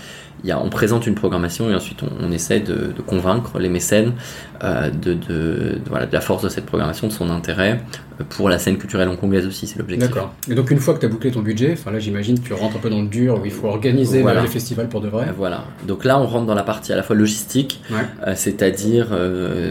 [0.45, 4.13] on présente une programmation et ensuite on, essaie de, convaincre les mécènes
[4.63, 5.79] euh, de,
[6.11, 7.81] la force de cette programmation, de son intérêt
[8.19, 10.09] euh, pour la scène culturelle hongkongaise aussi, c'est l'objectif.
[10.09, 10.33] D'accord.
[10.49, 12.53] Et donc une fois que tu as bouclé ton budget, enfin là j'imagine que tu
[12.53, 15.27] rentres un peu dans le dur où il faut organiser les festivals pour de vrai.
[15.35, 15.65] Voilà.
[15.87, 19.07] Donc là on rentre dans la partie à la fois logistique, euh, c'est-à-dire,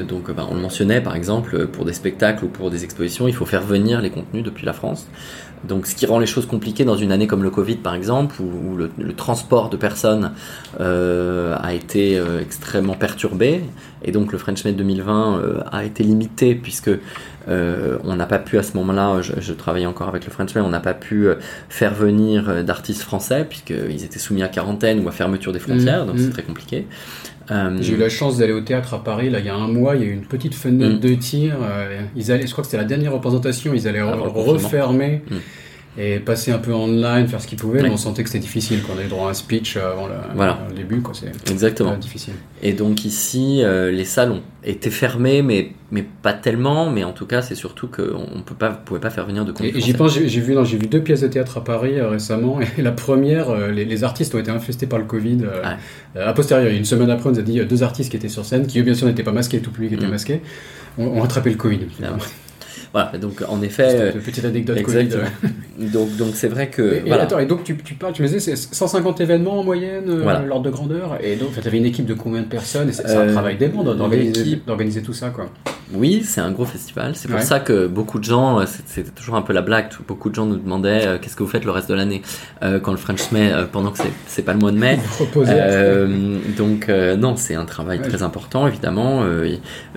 [0.09, 3.35] donc bah, on le mentionnait par exemple, pour des spectacles ou pour des expositions, il
[3.35, 5.06] faut faire venir les contenus depuis la France.
[5.64, 8.37] Donc, ce qui rend les choses compliquées dans une année comme le Covid, par exemple,
[8.40, 10.33] où, le, transport de personnes
[10.81, 13.62] euh, a été euh, extrêmement perturbé,
[14.05, 16.90] et donc le French Med 2020 euh, a été limité puisque
[17.49, 20.69] on n'a pas pu à ce moment-là, je, travaillais encore avec le French Med, on
[20.69, 21.29] n'a pas pu
[21.69, 26.07] faire venir d'artistes français puisqu'ils étaient soumis à quarantaine ou à fermeture des frontières, mmh,
[26.09, 26.33] donc c'est mmh.
[26.33, 26.87] très compliqué.
[27.80, 29.96] J'ai eu la chance d'aller au théâtre à Paris là il y a un mois,
[29.96, 31.00] il y a eu une petite fenêtre mmh.
[31.00, 31.56] de tir.
[32.16, 35.22] ils allaient, je crois que c'était la dernière représentation, ils allaient refermer
[35.98, 38.82] et passer un peu online, faire ce qu'ils pouvaient, mais on sentait que c'était difficile,
[38.82, 41.14] qu'on avait droit à un speech avant le, début, quoi.
[41.50, 41.96] Exactement.
[41.96, 42.35] difficile.
[42.62, 47.24] Et donc ici, euh, les ont été fermées, mais, mais pas tellement, mais en tout
[47.24, 48.02] cas, c'est surtout qu'on
[48.37, 51.22] ne pouvait pas faire venir de Et, j'y pense, j'ai vu, j'ai vu deux pièces
[51.22, 54.87] de théâtre à Paris euh, récemment, et la première, euh, les, artistes ont été infestés
[54.87, 55.38] par le Covid.
[56.14, 58.66] a posteriori, une semaine après, on nous a dit deux artistes qui étaient sur scène,
[58.66, 60.11] qui eux, bien sûr, n'étaient pas masqués, tout public était mm.
[60.11, 60.42] masqué,
[60.98, 61.80] ont, attrapé le Covid.
[62.92, 64.12] Voilà, donc en effet.
[64.14, 64.79] Une petite anecdote
[65.79, 67.03] donc donc c'est vrai que.
[67.07, 70.05] Et, attends, et donc tu, tu parles, tu me disais, c'est 150 événements en moyenne,
[70.09, 73.07] euh, l'ordre de grandeur, et donc tu avais une équipe de combien de personnes C'est
[73.07, 75.46] un euh, travail d'aimant d'organiser tout ça, quoi.
[75.94, 77.14] Oui, c'est un gros festival.
[77.14, 80.31] C'est pour ça que beaucoup de gens, euh, c'était toujours un peu la blague, beaucoup
[80.31, 82.22] de gens nous demandaient qu'est-ce que vous faites le reste de l'année
[82.61, 84.99] quand le French May, pendant que c'est pas le mois de mai.
[86.59, 89.25] donc non, c'est un travail très important évidemment.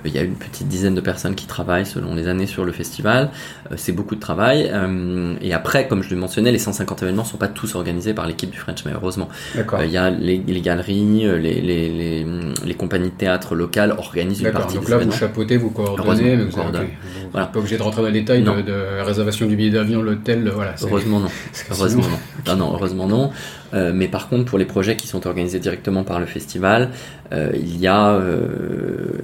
[0.04, 2.72] Il y a une petite dizaine de personnes qui travaillent selon les années sur le
[2.80, 3.30] festival.
[3.70, 4.70] Euh, c'est beaucoup de travail.
[4.72, 8.14] Euh, et après, comme je le mentionnais, les 150 événements ne sont pas tous organisés
[8.14, 9.28] par l'équipe du French, mais heureusement.
[9.56, 12.26] Euh, il y a les, galeries, les, les,
[12.64, 16.44] les, compagnies de théâtre locales organisent une partie donc là, vous chapeautez, vous coordonnez, mais
[16.44, 16.90] vous n'êtes
[17.32, 17.46] voilà.
[17.46, 20.74] pas obligé de rentrer dans les détails de, réservation du billet d'avion, l'hôtel, voilà.
[20.82, 21.28] Heureusement non.
[21.70, 22.02] heureusement
[22.46, 22.56] non.
[22.56, 22.72] non.
[22.74, 23.30] heureusement non.
[23.72, 26.90] Mais par contre, pour les projets qui sont organisés directement par le festival,
[27.32, 28.20] il y a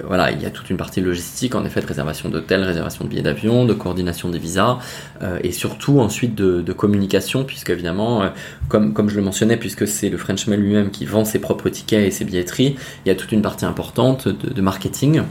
[0.07, 3.09] voilà, il y a toute une partie logistique, en effet, de réservation d'hôtel, réservation de
[3.09, 4.79] billets d'avion, de coordination des visas
[5.21, 8.29] euh, et surtout ensuite de, communication, puisque évidemment, euh,
[8.69, 12.05] comme, comme je le mentionnais, puisque c'est le Frenchman lui-même qui vend ses propres tickets
[12.05, 15.21] et ses billetteries, il y a toute une partie importante de, marketing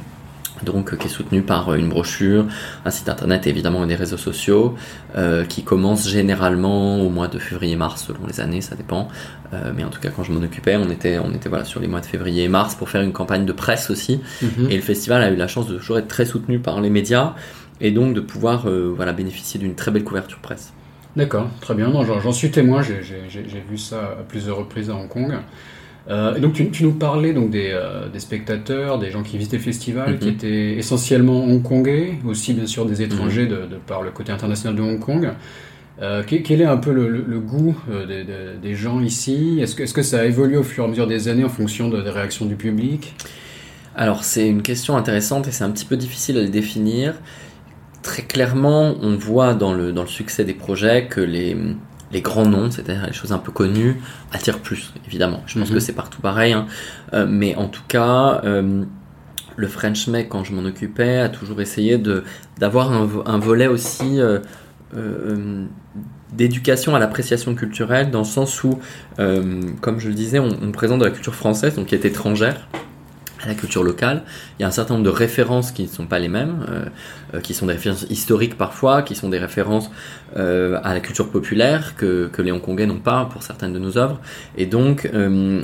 [0.62, 2.46] donc qui est soutenu par une brochure,
[2.84, 4.74] un site internet et évidemment des réseaux sociaux,
[5.48, 9.08] qui commence généralement au mois de février-mars selon les années, ça dépend.
[9.74, 11.88] mais en tout cas, quand je m'en occupais, on était, on était voilà sur les
[11.88, 14.20] mois de février et mars pour faire une campagne de presse aussi.
[14.42, 14.70] Mhm.
[14.70, 17.34] Et le festival a eu la chance de toujours être très soutenu par les médias
[17.80, 20.72] et donc de pouvoir voilà bénéficier d'une très belle couverture presse.
[21.16, 21.90] D'accord, très bien.
[22.22, 25.34] J'en suis témoin, j'ai vu ça à plusieurs reprises à Hong Kong.
[26.08, 29.56] Euh, et donc tu, nous parlais donc des, euh, des, spectateurs, des gens qui visitaient
[29.56, 30.34] le festival, qui mhm.
[30.34, 33.68] étaient essentiellement hongkongais, aussi bien sûr des étrangers mhm.
[33.70, 35.30] de, par le côté international de Hong Kong.
[36.02, 37.74] Euh, quel est un peu le, goût
[38.06, 38.24] des,
[38.62, 39.58] des, gens ici?
[39.62, 41.44] Est-ce que, est -ce que ça a évolué au fur et à mesure des années
[41.44, 43.14] en fonction des réactions du public?
[43.94, 47.14] Alors c'est une question intéressante et c'est un petit peu difficile à le définir
[48.06, 51.56] très clairement, on voit dans le, dans le succès des projets que les,
[52.12, 54.00] les grands noms, c'est-à-dire les choses un peu connues,
[54.32, 55.42] attirent plus, évidemment.
[55.46, 55.80] Je pense que mhm.
[55.80, 56.52] c'est partout pareil.
[56.52, 56.66] Hein.
[57.14, 58.84] Euh, mais en tout cas, euh,
[59.56, 62.00] le French Make, quand je m'en occupais, a toujours essayé
[62.58, 64.38] d'avoir un, un, volet aussi euh,
[66.32, 68.78] d'éducation à l'appréciation culturelle, dans le sens où,
[69.16, 72.68] comme je le disais, on, on, présente de la culture française, donc qui est étrangère
[73.46, 74.22] la culture locale.
[74.58, 76.84] Il y a un certain nombre de références qui ne sont pas les mêmes, euh,
[77.34, 79.90] euh, qui sont des références historiques parfois, qui sont des références
[80.36, 83.98] euh, à la culture populaire que, que les Hongkongais n'ont pas pour certaines de nos
[83.98, 84.20] œuvres.
[84.56, 85.10] Et donc,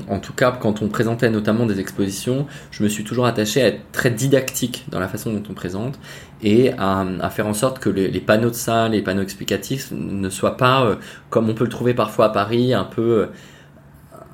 [0.09, 3.67] en tout cas, quand on présentait notamment des expositions, je me suis toujours attaché à
[3.69, 5.99] être très didactique dans la façon dont on présente
[6.43, 9.93] et à, à faire en sorte que les, les, panneaux de salle, les panneaux explicatifs
[9.93, 10.99] ne soient pas,
[11.31, 13.29] comme on peut le trouver parfois à Paris, un peu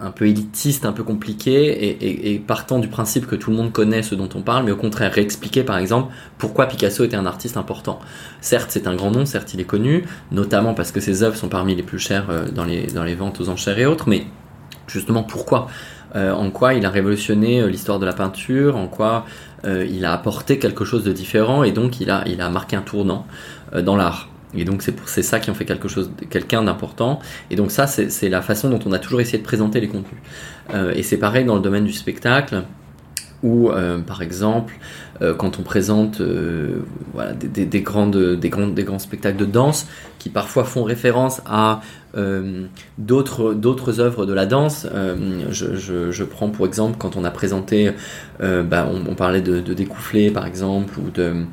[0.01, 4.03] un peu élitiste, un peu compliqué, et, partant du principe que tout le monde connaît
[4.03, 7.57] ce dont on parle, mais au contraire réexpliquer par exemple pourquoi Picasso était un artiste
[7.57, 7.99] important.
[8.41, 11.49] Certes, c'est un grand nom, certes, il est connu, notamment parce que ses œuvres sont
[11.49, 14.27] parmi les plus chères euh, dans les, dans les ventes aux enchères et autres, mais
[14.87, 15.69] justement pourquoi?
[16.17, 19.27] Euh, En quoi il a révolutionné euh, l'histoire de la peinture, en quoi
[19.65, 22.83] il a apporté quelque chose de différent, et donc il a, il a marqué un
[22.83, 23.27] tournant
[23.83, 24.29] dans l'art.
[24.57, 27.21] Et donc c'est ça qui en fait quelque chose, quelqu'un d'important.
[27.51, 30.21] Et donc ça, c'est la façon dont on a toujours essayé de présenter les contenus.
[30.75, 32.63] Euh, et c'est pareil dans le domaine du spectacle,
[33.43, 34.75] où euh, par exemple,
[35.23, 39.87] euh, quand on présente des, des, grandes, des, grandes, des grands spectacles de danse,
[40.19, 41.81] qui parfois font référence à
[42.97, 44.89] d'autres d'autres œuvres de la danse.
[45.51, 47.93] Je, je, prends pour exemple quand on a présenté,
[48.41, 51.45] bah, on, parlait de, de découfler par exemple, ou de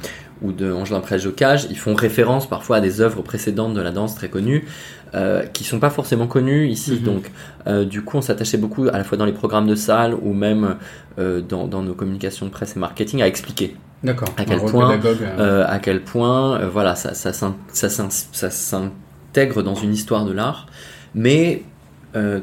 [0.42, 4.16] ou de Angelin Jocage, ils font référence parfois à des œuvres précédentes de la danse
[4.16, 4.66] très connues,
[5.14, 6.94] euh, qui sont pas forcément connues ici.
[6.94, 7.04] Mhm.
[7.04, 7.32] Donc,
[7.68, 10.34] euh, du coup, on s'attachait beaucoup, à la fois dans les programmes de salle ou
[10.34, 10.76] même
[11.20, 13.76] euh, dans, nos communications de presse et marketing, à expliquer.
[14.04, 14.28] D'accord.
[14.38, 15.00] À, quel point,
[15.40, 17.54] euh, à quel point, voilà, ça, ça, ça,
[17.90, 20.68] ça s'intègre dans une histoire de l'art,
[21.16, 21.64] mais
[22.16, 22.40] euh,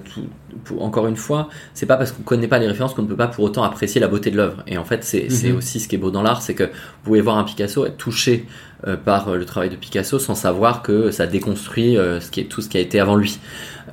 [0.78, 3.28] encore une fois, c'est pas parce qu'on connaît pas les références qu'on ne peut pas
[3.28, 4.62] pour autant apprécier la beauté de l'œuvre.
[4.66, 5.56] Et en fait, c'est mhm.
[5.56, 6.70] aussi ce qui est beau dans l'art, c'est que vous
[7.04, 8.46] pouvez voir un Picasso être touché
[8.86, 12.44] euh, par euh, le travail de Picasso sans savoir que ça déconstruit ce qui est,
[12.44, 13.38] tout ce qui a été avant lui.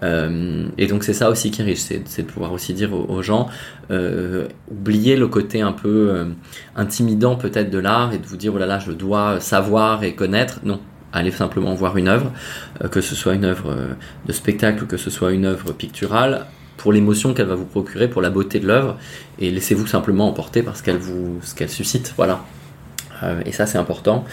[0.01, 3.49] et donc c'est ça aussi qui est riche, c'est de pouvoir aussi dire aux, gens,
[4.71, 6.25] oublier le côté un peu
[6.75, 10.13] intimidant peut-être de l'art et de vous dire, oh là là, je dois savoir et
[10.15, 10.59] connaître.
[10.63, 10.79] Non,
[11.13, 12.31] allez simplement voir une œuvre,
[12.83, 13.93] euh, que ce soit une œuvre euh,
[14.25, 16.45] de spectacle que ce soit une œuvre picturale,
[16.77, 18.97] pour l'émotion qu'elle va vous procurer, pour la beauté de l'œuvre,
[19.37, 21.01] et laissez-vous simplement emporter par ce qu'elle
[21.41, 22.13] ce qu'elle suscite.
[22.15, 22.45] Voilà.
[23.23, 24.25] Euh, et ça, c'est important.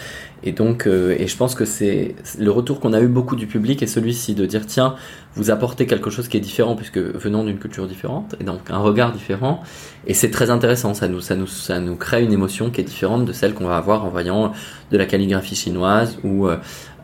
[0.43, 3.47] Et donc, euh, et je pense que c'est le retour qu'on a eu beaucoup du
[3.47, 4.95] public et celui-ci de dire tiens,
[5.35, 8.77] vous apportez quelque chose qui est différent puisque venant d'une culture différente et donc un
[8.77, 9.61] regard différent.
[10.05, 10.93] Et c'est très intéressant.
[10.93, 13.67] Ça nous, ça nous, ça nous crée une émotion qui est différente de celle qu'on
[13.67, 14.51] va avoir en voyant
[14.91, 16.57] de la calligraphie chinoise ou euh,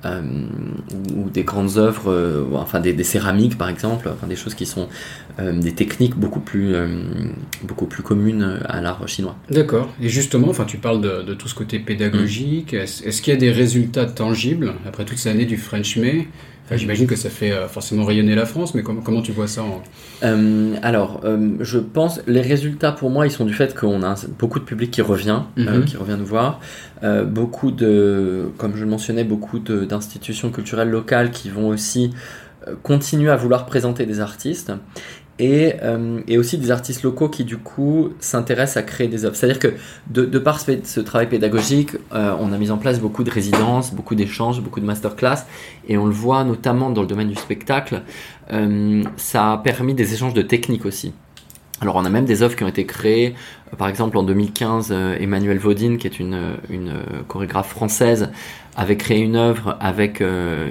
[0.05, 0.21] euh,
[1.15, 4.89] ou des grandes œuvres, euh, enfin des, céramiques par exemple, enfin des choses qui sont
[5.39, 6.75] euh, des techniques beaucoup plus,
[7.63, 9.37] beaucoup plus communes à l'art chinois.
[9.49, 9.89] D'accord.
[10.01, 12.73] Et justement, enfin tu parles de, tout ce côté pédagogique.
[12.73, 12.77] Mm.
[12.77, 16.27] Est-ce, qu'il y a des résultats tangibles après toutes ces années du French May?
[16.71, 19.63] J'imagine que ça fait euh, forcément rayonner la France, mais comment, tu vois ça
[20.23, 24.15] euh, Alors, euh, je pense, les résultats pour moi, ils sont du fait qu'on a
[24.39, 25.85] beaucoup de public qui revient, mhm.
[25.85, 26.59] qui revient nous voir,
[27.25, 32.11] beaucoup de, comme je le mentionnais, beaucoup d'institutions culturelles locales qui vont aussi
[32.81, 34.71] continuer à vouloir présenter des artistes
[35.39, 39.35] et, euh, et, aussi des artistes locaux qui du coup s'intéressent à créer des œuvres.
[39.35, 39.73] C'est-à-dire que
[40.07, 44.15] de, par ce, travail pédagogique, euh, on a mis en place beaucoup de résidences, beaucoup
[44.15, 45.45] d'échanges, beaucoup de masterclass,
[45.87, 48.03] et on le voit notamment dans le domaine du spectacle,
[48.51, 51.13] euh, ça a permis des échanges de techniques aussi.
[51.81, 53.33] Alors on a même des œuvres qui ont été créées,
[53.77, 56.93] par exemple en 2015, euh, Emmanuel Vaudine, qui est une, une
[57.27, 58.29] chorégraphe française,
[58.75, 60.23] avait créé une œuvre avec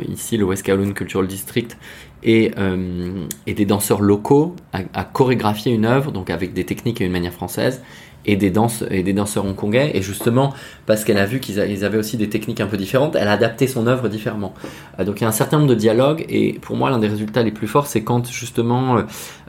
[0.08, 1.76] ici le West Kowloon Cultural District
[2.22, 7.04] et, euh, et des danseurs locaux à, chorégraphier une œuvre, donc avec des techniques et
[7.04, 7.82] une manière française.
[8.24, 10.54] et des danses et des danseurs hongkongais et justement
[10.86, 13.66] parce qu'elle a vu qu'ils avaient aussi des techniques un peu différentes elle a adapté
[13.66, 14.54] son œuvre différemment
[15.00, 17.08] euh, donc il y a un certain nombre de dialogues et pour moi l'un des
[17.08, 18.98] résultats les plus forts c'est quand justement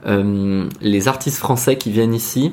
[0.08, 2.52] euh, les artistes français qui viennent ici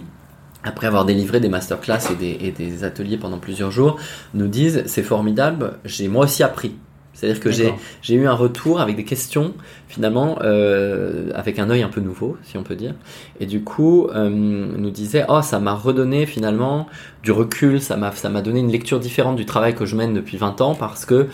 [0.62, 3.96] après avoir délivré des masterclass et des ateliers pendant plusieurs jours,
[4.34, 6.74] nous disent c'est formidable, j'ai moi aussi appris.
[7.20, 9.52] C'est-à-dire que j'ai eu un retour avec des questions,
[9.88, 12.94] finalement, euh, avec un œil un peu nouveau, si on peut dire.
[13.40, 16.86] Et du coup, euh, nous disait, oh, ça m'a redonné finalement
[17.22, 20.62] du recul, ça m'a donné une lecture différente du travail que je mène depuis 20
[20.62, 21.26] ans, parce que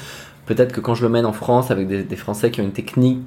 [0.44, 2.72] peut-être que quand je le mène en France avec des, des Français qui ont une
[2.72, 3.20] technique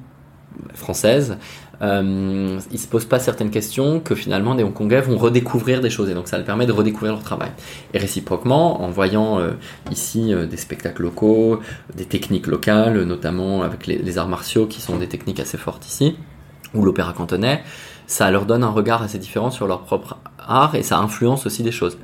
[0.73, 1.37] française,
[1.81, 6.09] euh, ils se posent pas certaines questions que finalement des Hongkongais vont redécouvrir des choses
[6.09, 7.51] et donc ça leur permet de redécouvrir leur travail.
[7.93, 9.51] Et réciproquement, en voyant euh,
[9.91, 11.59] ici euh, des spectacles locaux,
[11.95, 16.17] des techniques locales, notamment avec les, arts martiaux qui sont des techniques assez fortes ici,
[16.73, 17.63] ou l'opéra cantonais,
[18.07, 21.63] ça leur donne un regard assez différent sur leur propre art et ça influence aussi
[21.63, 21.97] des choses.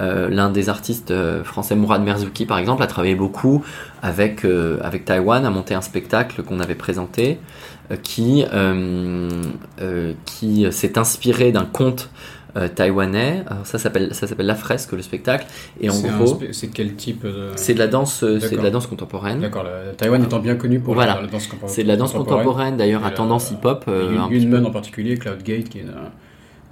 [0.00, 1.12] Euh, l'un des artistes
[1.44, 3.62] français, Mourad Merzouki par exemple, a travaillé beaucoup
[4.02, 4.46] avec,
[4.82, 7.38] avec Taïwan, a monté un spectacle qu'on avait présenté
[7.96, 9.28] qui, euh,
[9.80, 12.10] euh, qui s'est inspiré d'un conte
[12.56, 13.44] euh, taïwanais.
[13.46, 15.46] Alors ça s'appelle ça s'appelle la fresque le spectacle
[15.80, 17.50] et en gros c'est quel type de...
[17.56, 19.40] C'est de la danse c'est de la danse contemporaine.
[19.40, 19.66] D'accord.
[19.96, 21.20] Taïwan étant bien connu pour voilà.
[21.22, 21.74] la danse contemporaine.
[21.74, 23.84] C'est de la danse contemporaine, d'ailleurs à tendance hip-hop.
[23.88, 25.86] une, une en particulier Cloud Gate qui est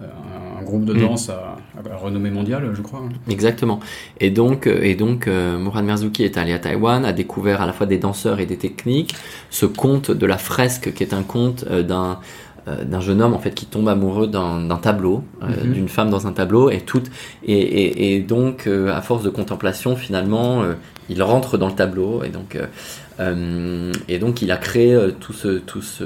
[0.00, 1.00] un groupe de mm.
[1.00, 1.56] danse à,
[1.96, 3.00] renommée mondiale, je crois.
[3.00, 3.08] Hein.
[3.28, 3.80] Exactement.
[4.20, 7.66] Et donc, euh, et donc euh, Mourad Merzouki est allé à Taïwan, a découvert à
[7.66, 9.14] la fois des danseurs et des techniques.
[9.50, 12.18] Ce conte de la fresque, qui est un conte euh, d'un
[12.84, 15.72] d'un jeune homme en fait qui tombe amoureux d'un tableau, mm-hmm.
[15.72, 17.02] d'une femme dans un tableau et tout
[17.42, 20.62] et, et, donc à force de contemplation finalement
[21.08, 22.58] il rentre dans le tableau et donc
[23.20, 26.04] euh, et donc il a créé euh, tout ce, tout ce,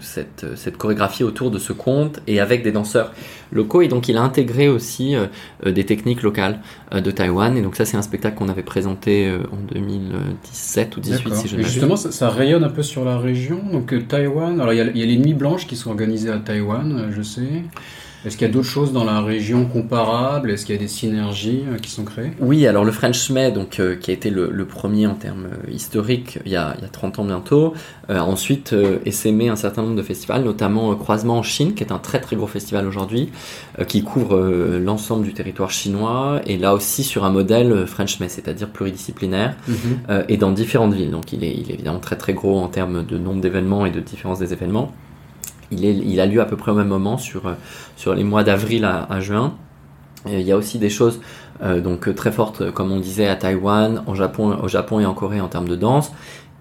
[0.00, 3.12] cette, cette, chorégraphie autour de ce conte et avec des danseurs
[3.52, 3.82] locaux.
[3.82, 5.26] Et donc il a intégré aussi euh,
[5.70, 6.60] des techniques locales
[6.92, 7.56] de Taïwan.
[7.56, 11.56] Et donc ça c'est un spectacle qu'on avait présenté en 2017 ou 2018 si je
[11.56, 13.60] ne Justement ça, ça, rayonne un peu sur la région.
[13.70, 16.30] Donc Taïwan, alors il y, a, il y a les nuits blanches qui sont organisées
[16.30, 17.64] à Taïwan, je sais.
[18.24, 20.50] Est-ce qu'il y a d'autres choses dans la région comparables?
[20.50, 22.32] Est-ce qu'il y a des synergies euh, qui sont créées?
[22.40, 25.70] Oui, alors le French May, donc, euh, qui a été le, premier en termes euh,
[25.70, 27.74] historiques il y, a, il y, a, 30 ans bientôt,
[28.08, 32.20] ensuite essaimé un certain nombre de festivals, notamment Croisement en Chine, qui est un très
[32.20, 33.30] très gros festival aujourd'hui,
[33.88, 34.38] qui couvre
[34.78, 40.24] l'ensemble du territoire chinois, et là aussi sur un modèle French May, c'est-à-dire pluridisciplinaire, mhm.
[40.28, 41.10] et dans différentes villes.
[41.10, 43.90] Donc il est, il est évidemment très très gros en termes de nombre d'événements et
[43.90, 44.92] de différence des événements.
[45.70, 49.20] Il, a lieu à peu près au même moment sur, euh, les mois d'avril à,
[49.20, 49.54] juin.
[50.26, 51.20] il y a aussi des choses
[51.62, 55.40] euh, donc très fortes, comme on disait, à Taïwan, Japon, au Japon et en Corée
[55.40, 56.12] en termes de danse,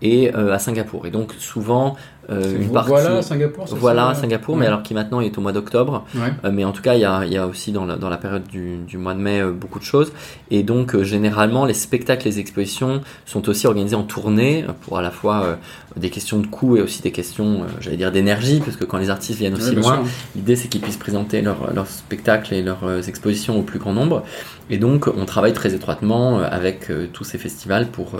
[0.03, 1.07] et euh, à Singapour.
[1.07, 1.95] Et donc souvent,
[2.29, 3.65] euh, une partie, voilà Singapour.
[3.71, 6.05] Voilà Singapour, mais alors qui maintenant est au mois d'octobre.
[6.15, 8.17] Euh, mais en tout cas, il y a, y a, aussi dans la, dans la
[8.17, 10.11] période du, du, mois de mai beaucoup de choses.
[10.51, 15.11] Et donc généralement, les spectacles, les expositions sont aussi organisés en tournée pour à la
[15.11, 15.57] fois
[15.95, 19.09] des questions de coût et aussi des questions, j'allais dire, d'énergie, parce que quand les
[19.09, 20.03] artistes viennent aussi loin,
[20.35, 24.23] l'idée c'est qu'ils puissent présenter leurs leur spectacles et leurs expositions au plus grand nombre.
[24.69, 28.17] Et donc, on travaille très étroitement avec tous ces festivals pour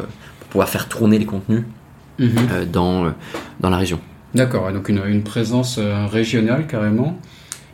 [0.54, 1.64] pouvoir faire tourner les contenus
[2.20, 2.30] Mhm.
[2.52, 3.10] Euh, dans, euh,
[3.60, 4.00] dans la région.
[4.36, 7.18] D'accord, donc une, une présence euh, régionale carrément.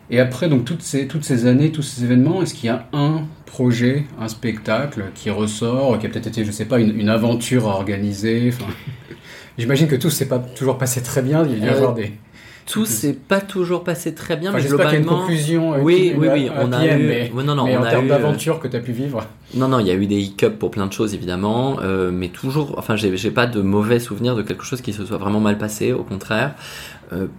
[0.09, 2.87] Et après, donc toutes ces, toutes ces années, tous ces événements, est-ce qu'il y a
[2.93, 7.09] un projet, un spectacle qui ressort, qui a peut-être été, je sais pas, une, une
[7.09, 8.51] aventure à organiser?
[9.57, 11.93] J'imagine que tout s'est pas toujours passé très bien, il y a dû y avoir
[11.93, 12.13] des,
[12.69, 14.89] tout s'est pas toujours passé très bien, mais globalement.
[14.89, 15.73] Qu'il y a une conclusion.
[15.73, 17.07] Euh, oui, oui, oui, on a eu.
[17.33, 19.25] Mais, non, non, en termes euh, d'aventure que tu as pu vivre.
[19.55, 22.29] Non, non, il y a eu des hiccups pour plein de choses évidemment, euh, mais
[22.29, 22.75] toujours.
[22.77, 25.93] Enfin, j'ai pas de mauvais souvenirs de quelque chose qui se soit vraiment mal passé.
[25.93, 26.53] Au contraire,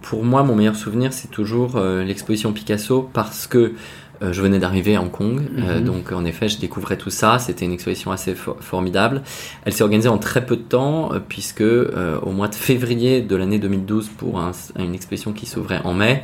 [0.01, 3.73] pour moi, mon meilleur souvenir, c'est toujours l'exposition Picasso parce que
[4.21, 5.83] euh, je venais d'arriver à Hong Kong, euh, mhm.
[5.83, 7.39] donc en effet, je découvrais tout ça.
[7.39, 9.23] C'était une exposition assez formidable.
[9.65, 13.35] Elle s'est organisée en très peu de temps, euh, puisque au mois de février de
[13.35, 14.41] l'année 2012, pour
[14.77, 16.23] une exposition qui s'ouvrait en mai,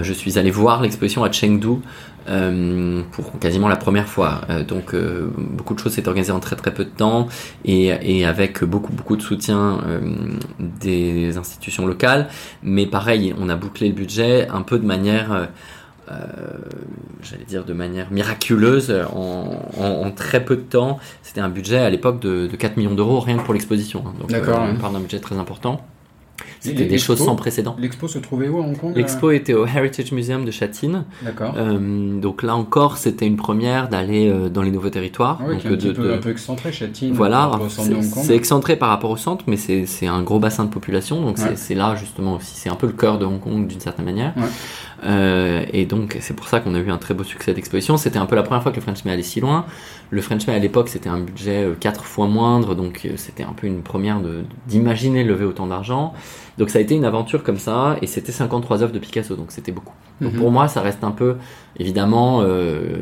[0.00, 1.80] je suis allé voir l'exposition à Chengdu.
[3.12, 4.42] pour quasiment la première fois.
[4.66, 4.94] donc
[5.36, 7.28] beaucoup de choses s'est organisées en très très peu de temps
[7.64, 9.80] et, et avec beaucoup beaucoup de soutien
[10.58, 12.28] des institutions locales.
[12.62, 15.46] Mais pareil, on a bouclé le budget un peu de manière euh,
[17.22, 20.98] j'allais dire de manière miraculeuse en, très peu de temps.
[21.22, 24.04] C'était un budget à l'époque de, 4 millions d'euros rien que pour l'exposition.
[24.06, 24.12] Hein.
[24.20, 25.80] Donc euh, on parle d'un budget très important.
[26.60, 27.76] c'était des choses sans précédent.
[27.78, 31.04] L'expo se trouvait où à Hong Kong L'expo était au Heritage Museum de Châtine.
[31.22, 31.54] D'accord.
[31.56, 35.38] Euh, donc là encore, c'était une première d'aller euh, dans les nouveaux territoires.
[35.40, 37.12] Ah oui, donc, qui est un, euh, petit de- peu, de- un peu excentré, Châtine.
[37.14, 41.20] Voilà, de c'est excentré par rapport au centre, mais c'est un gros bassin de population,
[41.22, 41.56] donc Ouais.
[41.56, 44.34] c'est là justement aussi, c'est un peu le cœur de Hong Kong d'une certaine manière.
[44.36, 44.42] Ouais.
[45.04, 47.96] Euh, et donc c'est pour ça qu'on a eu un très beau succès d'exposition.
[47.96, 49.66] C'était un peu la première fois que le French May allait si loin.
[50.10, 53.42] Le French May à l'époque c'était un budget euh, quatre fois moindre, donc euh, c'était
[53.42, 54.20] un peu une première
[54.66, 56.14] d'imaginer lever autant d'argent.
[56.58, 59.48] Donc ça a été une aventure comme ça, et c'était 53 œuvres de Picasso, donc
[59.52, 59.92] c'était beaucoup.
[60.22, 60.38] Donc Mhm.
[60.38, 61.36] pour moi, ça reste un peu,
[61.78, 62.96] évidemment, euh,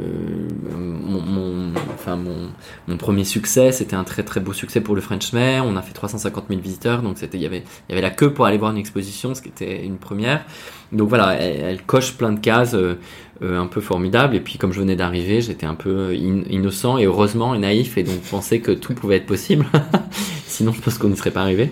[0.77, 2.49] mon, mon- enfin mon,
[2.89, 5.61] mon premier succès, c'était un très très beau succès pour le French May.
[5.61, 8.33] On a fait 350 000 visiteurs, donc c'était, il y avait, y avait la queue
[8.33, 10.45] pour aller voir une exposition, ce qui était une première.
[10.91, 12.97] Donc voilà, elle, elle coche plein de cases euh,
[13.43, 14.35] euh, un peu formidables.
[14.35, 17.97] Et puis comme je venais d'arriver, j'étais un peu in- innocent et heureusement et naïf,
[17.99, 19.67] et donc pensais que tout pouvait être possible.
[20.47, 21.71] Sinon, je pense qu'on n'y serait pas arrivé.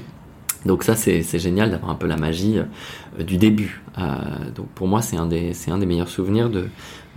[0.66, 3.82] Donc ça, c'est génial d'avoir un peu la magie euh, du début.
[3.98, 4.02] Euh,
[4.54, 6.66] donc pour moi, c'est un, des- un des meilleurs souvenirs de,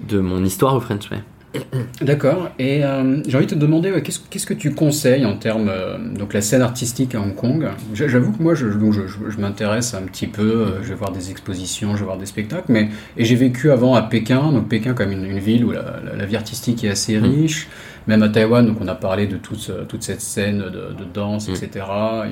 [0.08, 1.20] de mon histoire au French May.
[2.02, 2.50] D'accord.
[2.60, 6.34] Et euh, j'ai envie de te demander, qu'est-ce que tu conseilles en termes euh, donc
[6.34, 7.68] la scène artistique à Hong Kong?
[7.94, 10.66] J'a- J'avoue que moi, je, je, je- je m'intéresse un petit peu.
[10.84, 13.96] je vais voir des expositions, je vais voir des spectacles, mais et j'ai vécu avant
[13.96, 14.52] à Pékin.
[14.52, 17.68] Donc Pékin, comme une, ville où la, la- vie artistique est assez riche.
[18.08, 21.48] Même à Taïwan, donc on a parlé de toute, toute cette scène de, de danse,
[21.48, 21.52] Mm.
[21.54, 21.86] etc.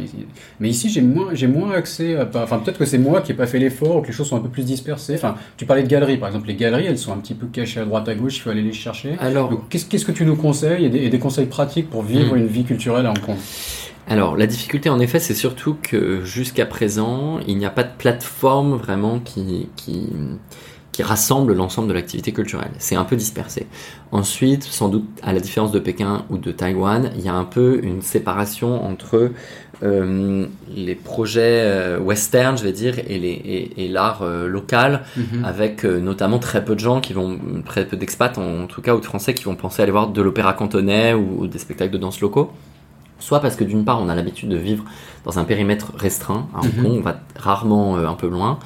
[0.04, 0.26] Et-
[0.60, 2.16] mais ici, j'ai moins, j'ai moins accès.
[2.16, 4.14] À, pas- enfin, peut-être que c'est moi qui n'ai pas fait l'effort ou que les
[4.14, 5.16] choses sont un peu plus dispersées.
[5.16, 6.48] Enfin, tu parlais de galeries, par exemple.
[6.48, 8.38] Les galeries, elles sont un petit peu cachées à droite, à gauche.
[8.38, 9.16] Il faut aller les chercher.
[9.20, 12.36] Alors, Qu'est-ce qu'est-ce que tu nous conseilles et des, et des conseils pratiques pour vivre
[12.36, 12.40] Mm.
[12.40, 13.38] une vie culturelle à Hong Kong?
[14.06, 17.92] Alors, la difficulté, en effet, c'est surtout que jusqu'à présent, il n'y a pas de
[17.98, 20.10] plateforme vraiment qui, qui,
[20.94, 22.72] qui rassemble l'ensemble de l'activité culturelle.
[22.78, 23.68] C'est un peu dispersé.
[24.12, 27.44] Ensuite, sans doute, à la différence de Pékin ou de Taïwan, il y a un
[27.46, 29.32] peu une séparation entre
[29.82, 35.02] euh, les projets euh, western, je vais dire, et, les, et, et l'art euh, local,
[35.44, 38.82] avec euh, notamment très peu de gens qui vont, très peu d'expats en, en tout
[38.84, 41.58] cas, ou de Français qui vont penser aller voir de l'opéra cantonais ou, ou des
[41.60, 42.52] spectacles de danse locaux.
[43.20, 44.84] Soit parce que d'une part, on a l'habitude de vivre
[45.26, 46.48] dans un périmètre restreint.
[46.54, 46.84] À Hong Mhm.
[46.84, 48.60] Kong, on va rarement euh, un peu loin.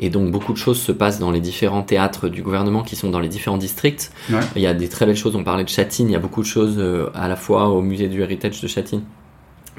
[0.00, 3.10] Et donc, beaucoup de choses se passent dans les différents théâtres du gouvernement qui sont
[3.10, 4.10] dans les différents districts.
[4.30, 4.38] Ouais.
[4.56, 5.34] Il y a des très belles choses.
[5.36, 6.08] On parlait de Châtine.
[6.08, 8.68] Il y a beaucoup de choses euh, à la fois au musée du héritage de
[8.68, 9.02] Châtine,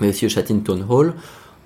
[0.02, 1.14] mais aussi au Châtine Town Hall.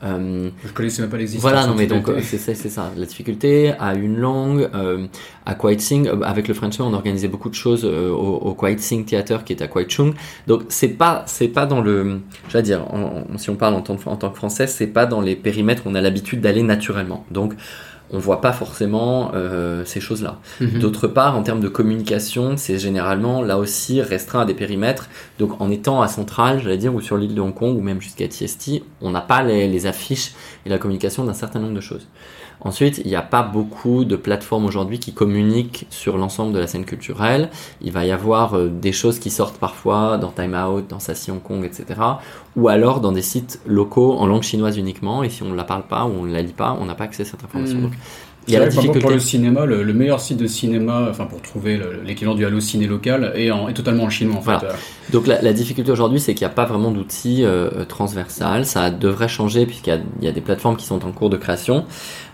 [0.05, 1.49] Euh, Je connaissais même pas l'existence.
[1.49, 5.07] voilà, non mais donc c'est ça, c'est ça, la difficulté à une langue, euh,
[5.45, 8.53] à Kwai Tsing, euh, avec le French on organisait beaucoup de choses euh, au, au
[8.53, 10.13] Kwai Tsing Theater qui est à Kwai Chung.
[10.45, 13.75] Donc c'est pas, c'est pas dans le, je vais dire, en- en- si on parle
[13.75, 16.01] en tant, que- en tant que français, c'est pas dans les périmètres où on a
[16.01, 17.25] l'habitude d'aller naturellement.
[17.31, 17.53] Donc
[18.13, 20.39] on voit pas forcément euh, ces choses-là.
[20.61, 20.79] Mhm.
[20.79, 25.09] D'autre part, en termes de communication, c'est généralement là aussi restreint à des périmètres.
[25.39, 27.99] Donc en étant à Centrale, j'allais dire, ou sur l'île de Hong Kong, ou même
[27.99, 30.33] jusqu'à TST, on n'a pas les, les affiches
[30.65, 32.07] et la communication d'un certain nombre de choses.
[32.65, 36.67] Ensuite, il n'y a pas beaucoup de plateformes aujourd'hui qui communiquent sur l'ensemble de la
[36.67, 37.49] scène culturelle.
[37.81, 41.31] Il va y avoir euh, des choses qui sortent parfois dans Time Out, dans Sassy
[41.31, 41.99] Hong Kong, etc.
[42.55, 45.23] Ou alors dans des sites locaux en langue chinoise uniquement.
[45.23, 46.95] Et si on ne la parle pas ou on ne la lit pas, on n'a
[46.95, 47.79] pas accès à cette information.
[47.79, 47.83] Mm.
[47.83, 47.93] Donc,
[48.47, 48.99] il y a la difficulté.
[48.99, 52.45] Pour le cinéma, le, le meilleur site de cinéma, enfin pour trouver le- l'équivalent du
[52.45, 54.51] Halo Ciné local, est, en- est totalement en chinois en fait.
[54.59, 54.75] Voilà.
[55.11, 58.65] Donc la, la difficulté aujourd'hui, c'est qu'il n'y a pas vraiment d'outils euh, transversal.
[58.65, 61.29] Ça devrait changer puisqu'il y a, il y a des plateformes qui sont en cours
[61.29, 61.85] de création,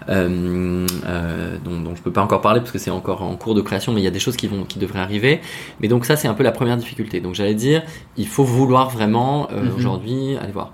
[0.09, 3.55] euh, euh, dont, dont je peux pas encore parler parce que c'est encore en cours
[3.55, 5.41] de création, mais il y a des choses qui vont, qui devraient arriver.
[5.81, 7.19] Mais donc ça, c'est un peu la première difficulté.
[7.19, 7.83] Donc j'allais dire,
[8.17, 9.75] il faut vouloir vraiment euh, Mhm.
[9.77, 10.71] aujourd'hui aller voir.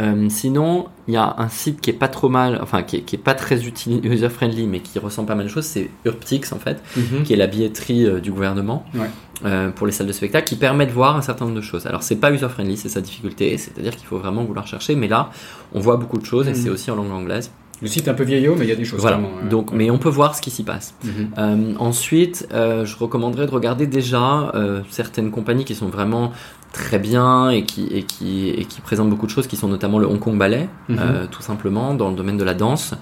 [0.00, 3.00] Euh, sinon, il y a un site qui est pas trop mal, enfin qui est,
[3.00, 6.52] qui est pas très user friendly, mais qui ressemble pas mal de choses, c'est Urptix
[6.52, 7.24] en fait Mhm.
[7.24, 9.10] qui est la billetterie euh, du gouvernement Ouais.
[9.44, 11.86] euh, pour les salles de spectacle, qui permet de voir un certain nombre de choses.
[11.86, 15.08] Alors c'est pas user friendly, c'est sa difficulté, c'est-à-dire qu'il faut vraiment vouloir chercher, mais
[15.08, 15.30] là
[15.72, 16.56] on voit beaucoup de choses et Mhm.
[16.56, 17.50] c'est aussi en langue anglaise.
[17.80, 19.00] Le site est un peu vieillot, mais il y a des choses.
[19.00, 19.20] Voilà.
[19.48, 20.94] Donc, mais on peut voir ce qui s'y passe.
[21.04, 21.10] Mhm.
[21.38, 26.32] Euh, ensuite, euh, je recommanderais de regarder déjà euh, certaines compagnies qui sont vraiment
[26.78, 29.98] très bien et qui, et, qui, et qui présentent beaucoup de choses, qui sont notamment
[29.98, 30.98] le Hong Kong Ballet, Mhm.
[31.00, 32.94] euh, tout simplement, dans le domaine de la danse,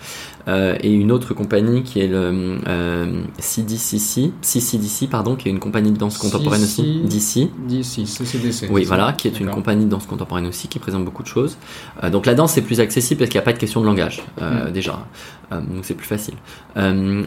[0.49, 5.59] euh, et une autre compagnie qui est le euh, CDCC, CCDC, pardon, qui est une
[5.59, 7.51] compagnie de danse contemporaine aussi, DC.
[7.67, 8.69] D'ici, CCDC.
[8.71, 11.57] Oui, voilà, qui est une compagnie de danse contemporaine aussi, qui présente beaucoup de choses.
[12.03, 13.87] Euh, donc la danse c'est plus accessible parce qu'il n'y a pas de question de
[13.87, 14.71] langage Mm.
[14.73, 15.07] déjà,
[15.51, 16.35] donc c'est plus facile.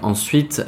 [0.02, 0.64] Ensuite,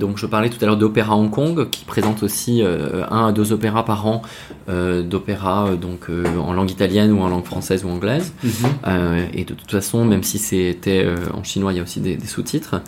[0.00, 3.52] donc je parlais tout à l'heure d'Opéra Hong Kong, qui présente aussi un à deux
[3.52, 4.22] opéras par an
[4.66, 8.32] euh, d'opéra euh, donc euh, en langue italienne ou en langue française ou anglaise.
[8.42, 9.28] Mhm.
[9.34, 12.26] Et de toute façon, même si c'était en chinois, il y a aussi des, des
[12.26, 12.80] sous-titres.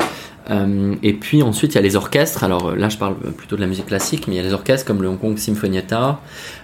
[1.03, 2.45] Et puis ensuite, il y a les orchestres.
[2.45, 4.87] Alors là, je parle plutôt de la musique classique, mais il y a les orchestres
[4.87, 6.21] comme le Hong Kong Symphonietta,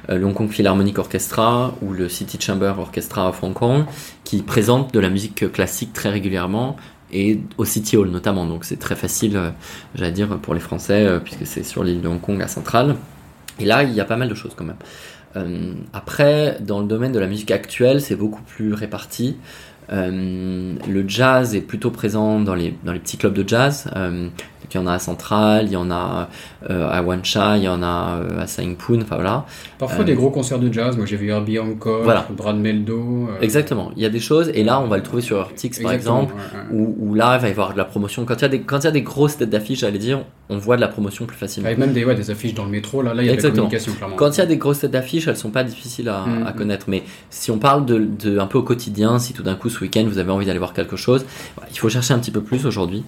[0.08, 3.84] euh, le Hong Kong Philharmonic Orchestra ou le City Chamber Orchestra of Hong Kong,
[4.24, 6.76] qui présentent de la musique classique très régulièrement
[7.12, 8.46] et au City Hall notamment.
[8.46, 9.38] Donc c'est très facile,
[9.94, 12.96] j'allais dire, pour les Français, puisque c'est sur l'île de Hong Kong à Centrale.
[13.58, 15.76] Et là, il y a pas mal de choses quand même.
[15.92, 19.36] après, dans le domaine de la musique actuelle, c'est beaucoup plus réparti.
[19.90, 23.90] le jazz est plutôt présent dans les, dans les petits clubs de jazz.
[24.74, 26.28] Il y en a à Central, il y en a
[26.70, 29.44] euh, à Wancha, il y en a euh, à Saingpoon, enfin voilà.
[29.78, 32.26] Parfois des euh, gros concerts de jazz, moi j'ai vu Herbie Hancock, voilà.
[32.30, 33.28] Brad Meldo.
[33.40, 35.92] Exactement, il y a des choses, et là on va le trouver sur Artix par
[35.92, 36.34] exemple,
[36.72, 38.24] Où, là il va y avoir de la promotion.
[38.24, 40.24] Quand il y a des, quand il y a des grosses têtes d'affiche, j'allais dire,
[40.52, 41.66] on voit de la promotion plus facilement.
[41.66, 43.42] Avec même des, ouais, des affiches dans le métro, là, là il y a de
[43.42, 44.16] la communication clairement.
[44.16, 46.52] Quand il y a des grosses têtes d'affiche, elles sont pas difficiles à, mm, mm.
[46.56, 49.68] connaître, mais si on parle de, de, un peu au quotidien, si tout d'un coup
[49.68, 51.24] ce week-end vous avez envie d'aller voir quelque chose,
[51.70, 53.04] il faut chercher un petit peu plus aujourd'hui.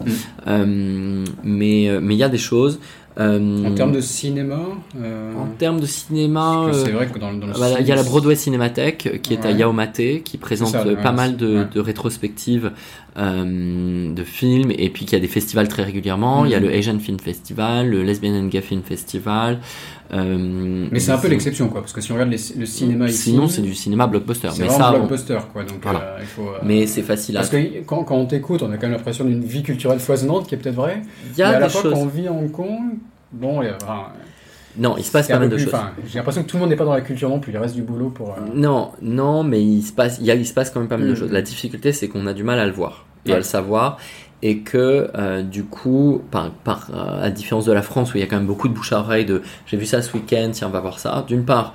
[0.47, 1.25] Mm.
[1.45, 2.81] mais mais il y a des choses.
[3.21, 4.61] Euh, en termes de cinéma
[5.01, 7.95] euh, En termes de cinéma, c'est vrai que dans, dans le bah, il y a
[7.95, 12.71] la Broadway Cinémathèque qui est à Yaomate, qui présente pas mal de, de rétrospectives euh,
[13.17, 16.45] de films, et puis qui a des festivals très régulièrement.
[16.45, 16.67] Il y a mhm.
[16.67, 19.61] le Asian Film Festival, le Lesbian and Gay Film Festival.
[20.13, 23.31] Euh, mais c'est un peu l'exception, quoi, parce que si on regarde le cinéma ici.
[23.31, 24.49] Sinon, c'est du cinéma blockbuster.
[24.53, 25.65] C'est vraiment ça, blockbuster, quoi.
[25.65, 26.17] Donc, voilà.
[26.21, 27.41] il faut, mais c'est facile à.
[27.41, 30.47] Parce que quand, quand on t'écoute, on a quand même l'impression d'une vie culturelle foisonnante
[30.47, 31.03] qui est peut-être vraie.
[31.33, 31.93] Il y a mais à la fois, choses...
[31.95, 32.99] quand on vit à Hong Kong,
[33.35, 33.61] Bon,
[34.77, 35.73] non, il se passe pas mal de choses.
[36.07, 37.75] J'ai l'impression que tout le monde n'est pas dans la culture non plus, il reste
[37.75, 38.31] du boulot pour.
[38.31, 40.89] Euh, non, non, mais il se passe, il, y a, il se passe quand même
[40.89, 41.17] pas mal de mm.
[41.17, 41.33] choses.
[41.33, 43.99] La difficulté, c'est qu'on a du mal à le voir et à le savoir,
[44.43, 48.21] et que euh, du coup, par, par euh, à différence de la France où il
[48.21, 50.51] y a quand même beaucoup de bouche à oreille de j'ai vu ça ce week-end,
[50.53, 51.25] tiens, on va voir ça.
[51.27, 51.75] D'une part,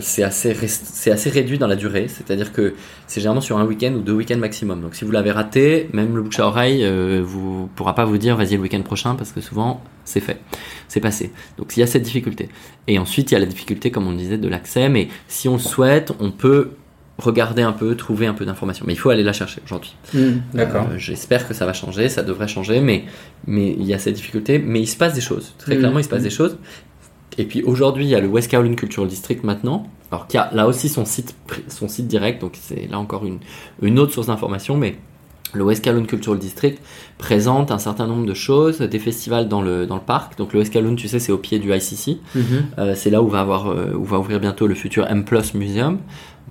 [0.00, 2.74] c'est assez, c'est assez réduit dans la durée, c'est-à-dire que
[3.06, 4.80] c'est généralement sur un week-end ou deux week-ends maximum.
[4.80, 8.18] Donc si vous l'avez raté, même le bouche à oreille euh, vous pourra pas vous
[8.18, 10.40] dire vas-y le week-end prochain parce que souvent c'est fait,
[10.88, 11.32] c'est passé.
[11.58, 12.48] Donc il y a cette difficulté.
[12.86, 14.88] Et ensuite il y a la difficulté, comme on disait, de l'accès.
[14.88, 16.70] Mais si on le souhaite, on peut
[17.18, 18.84] regarder un peu, trouver un peu d'informations.
[18.86, 19.94] Mais il faut aller la chercher aujourd'hui.
[20.14, 20.88] Mmh, d'accord.
[20.90, 23.04] Euh, j'espère que ça va changer, ça devrait changer, mais
[23.46, 24.58] mais il y a cette difficulté.
[24.58, 25.54] Mais il se passe des choses.
[25.58, 26.24] Très mmh, clairement, il se passe mmh.
[26.24, 26.58] des choses.
[27.38, 30.50] Et puis aujourd'hui, il y a le West Kowloon Cultural District maintenant, alors qui a
[30.52, 31.34] là aussi son site,
[31.68, 33.38] son site direct, donc c'est là encore une,
[33.80, 34.96] une autre source d'information, mais
[35.54, 36.78] le West Kowloon Cultural District
[37.18, 40.38] présente un certain nombre de choses, des festivals dans le, dans le parc.
[40.38, 42.20] Donc le West Kowloon, tu sais, c'est au pied du ICC.
[42.34, 42.42] Mhm.
[42.78, 45.54] Euh, c'est là où va, avoir, euh, où va ouvrir bientôt le futur M Plus
[45.54, 45.98] Museum,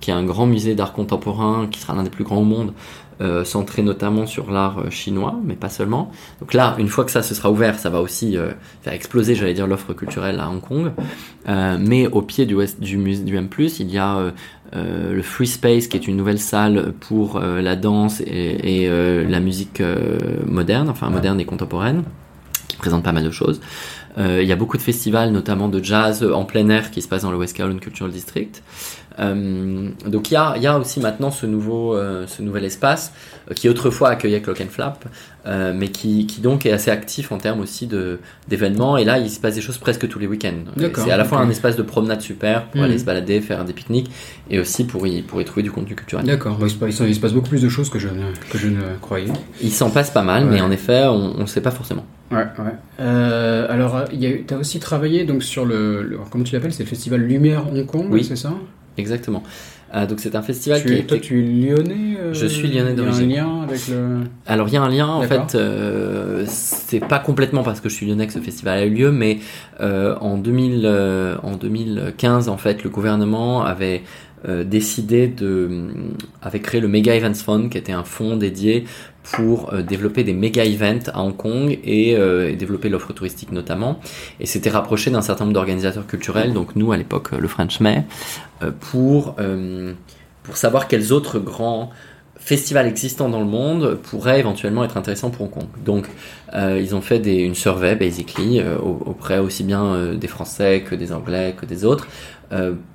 [0.00, 2.72] qui est un grand musée d'art contemporain, qui sera l'un des plus grands au monde,
[3.20, 6.10] euh, centré notamment sur l'art euh, chinois, mais pas seulement.
[6.40, 9.34] Donc là, une fois que ça se sera ouvert, ça va aussi euh, faire exploser,
[9.34, 10.92] j'allais dire, l'offre culturelle à Hong Kong.
[11.46, 14.32] mais au pied du, West, du, du M+, il y a
[14.72, 19.82] le Free Space, qui est une nouvelle salle pour la danse et, et la musique
[20.46, 22.04] moderne, enfin moderne et contemporaine,
[22.68, 23.60] qui présente pas mal de choses.
[24.16, 27.22] il y a beaucoup de festivals, notamment de jazz en plein air, qui se passent
[27.22, 28.62] dans le West Kowloon Cultural District.
[29.18, 33.12] Euh, donc il y a, y a, aussi maintenant ce, nouveau, euh, ce nouvel espace
[33.50, 35.04] euh, qui autrefois accueillait Clock and Flap,
[35.46, 37.88] mais qui, qui, donc est assez actif en termes aussi
[38.48, 38.96] d'événements.
[38.96, 40.64] Et là, il se passe des choses presque tous les week-ends.
[40.94, 43.00] C'est à la fois un espace de promenade super pour aller mhm.
[43.00, 44.10] se balader, faire des pique-niques,
[44.50, 46.24] et aussi pour y, pour y trouver du contenu culturel.
[46.24, 49.32] D'accord, il, se passe beaucoup plus de choses que je ne, que je ne croyais.
[49.60, 52.06] Il s'en passe pas mal, mais en effet, on ne sait pas forcément.
[52.30, 53.04] Ouais, ouais.
[53.04, 57.20] alors, tu as aussi travaillé donc, sur le, le comment tu l'appelles C'est le festival
[57.20, 58.24] Lumière Hong Kong, oui.
[58.24, 58.52] c'est ça?
[58.96, 59.42] Exactement.
[59.94, 62.94] Euh, donc c'est un festival qui est, Toi, tu es lyonnais euh, Je suis lyonnais
[62.94, 63.30] d'origine.
[63.30, 64.20] Il y a un lien avec le...
[64.46, 67.94] Alors il y a un lien, en fait, euh, c'est pas complètement parce que je
[67.94, 69.38] suis lyonnais que ce festival a eu lieu, mais
[69.80, 70.86] en, 2000,
[71.42, 74.02] en 2015, en fait, le gouvernement avait
[74.64, 75.86] décidé de...
[76.40, 78.84] avait créé le Mega Events Fund, qui était un fonds dédié
[79.22, 84.00] pour euh, développer des méga events à Hong Kong euh, et, développer l'offre touristique notamment.
[84.40, 88.04] Et c'était rapproché d'un certain nombre d'organisateurs culturels, donc nous à l'époque le French May,
[88.62, 89.36] euh, pour,
[90.42, 91.90] pour savoir quels autres grands
[92.44, 95.66] festivals existants dans le monde pourraient éventuellement être intéressants pour Hong Kong.
[95.84, 96.08] Donc
[96.54, 101.66] ils ont fait une survey basically auprès aussi bien des Français que des Anglais que
[101.66, 102.08] des autres.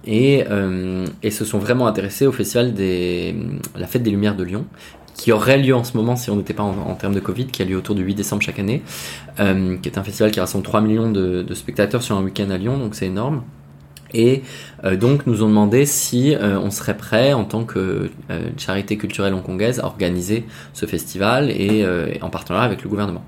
[0.06, 0.43] et,
[1.32, 3.36] se sont vraiment intéressés au festival des
[3.76, 4.66] la fête des Lumières de Lyon
[5.18, 7.62] qui aurait lieu en ce moment si on n'était pas en, termes de Covid, qui
[7.64, 8.84] a lieu autour du 8 décembre chaque année,
[9.39, 12.58] euh, qui est un festival qui rassemble 3 millions de, spectateurs sur un week-end à
[12.58, 13.41] Lyon, donc c'est énorme.
[14.14, 14.43] Et
[14.84, 18.10] euh, donc nous ont demandé si euh, on serait prêt en tant que
[18.58, 21.86] charité culturelle hongkongaise à organiser ce festival et,
[22.22, 23.24] en partenariat avec le gouvernement.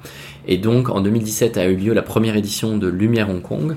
[0.47, 3.75] Et donc en 2017 a eu lieu la première édition de Lumière Hong Kong,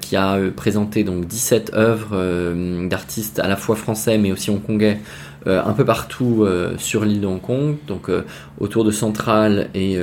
[0.00, 5.27] qui a présenté donc 17 œuvres d'artistes à la fois français mais aussi hongkongais euh,
[5.46, 8.24] un peu partout euh, sur l'île de Hong Kong, donc euh,
[8.58, 9.94] autour de Central et,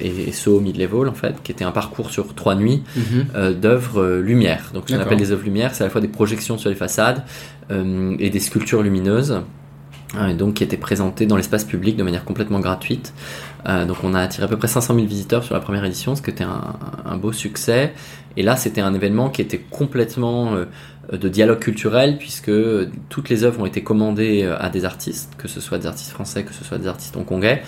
[0.00, 3.54] et Soho Mid-Level en fait, qui était un parcours sur trois nuits mhm.
[3.54, 4.70] d'œuvres lumière.
[4.74, 6.76] Donc ce qu'on appelle des œuvres lumière, c'est à la fois des projections sur les
[6.76, 7.24] façades
[7.70, 9.40] et des sculptures lumineuses.
[10.28, 13.14] et donc qui était présenté dans l'espace public de manière complètement gratuite.
[13.66, 16.22] donc on a attiré à peu près 500 000 visiteurs sur la première édition, ce
[16.22, 17.94] qui était un, un beau succès.
[18.36, 20.56] Et là, c'était un événement qui était complètement
[21.10, 22.52] de dialogue culturel, puisque
[23.08, 26.44] toutes les œuvres ont été commandées à des artistes, que ce soit des artistes français,
[26.44, 27.62] que ce soit des artistes hongkongais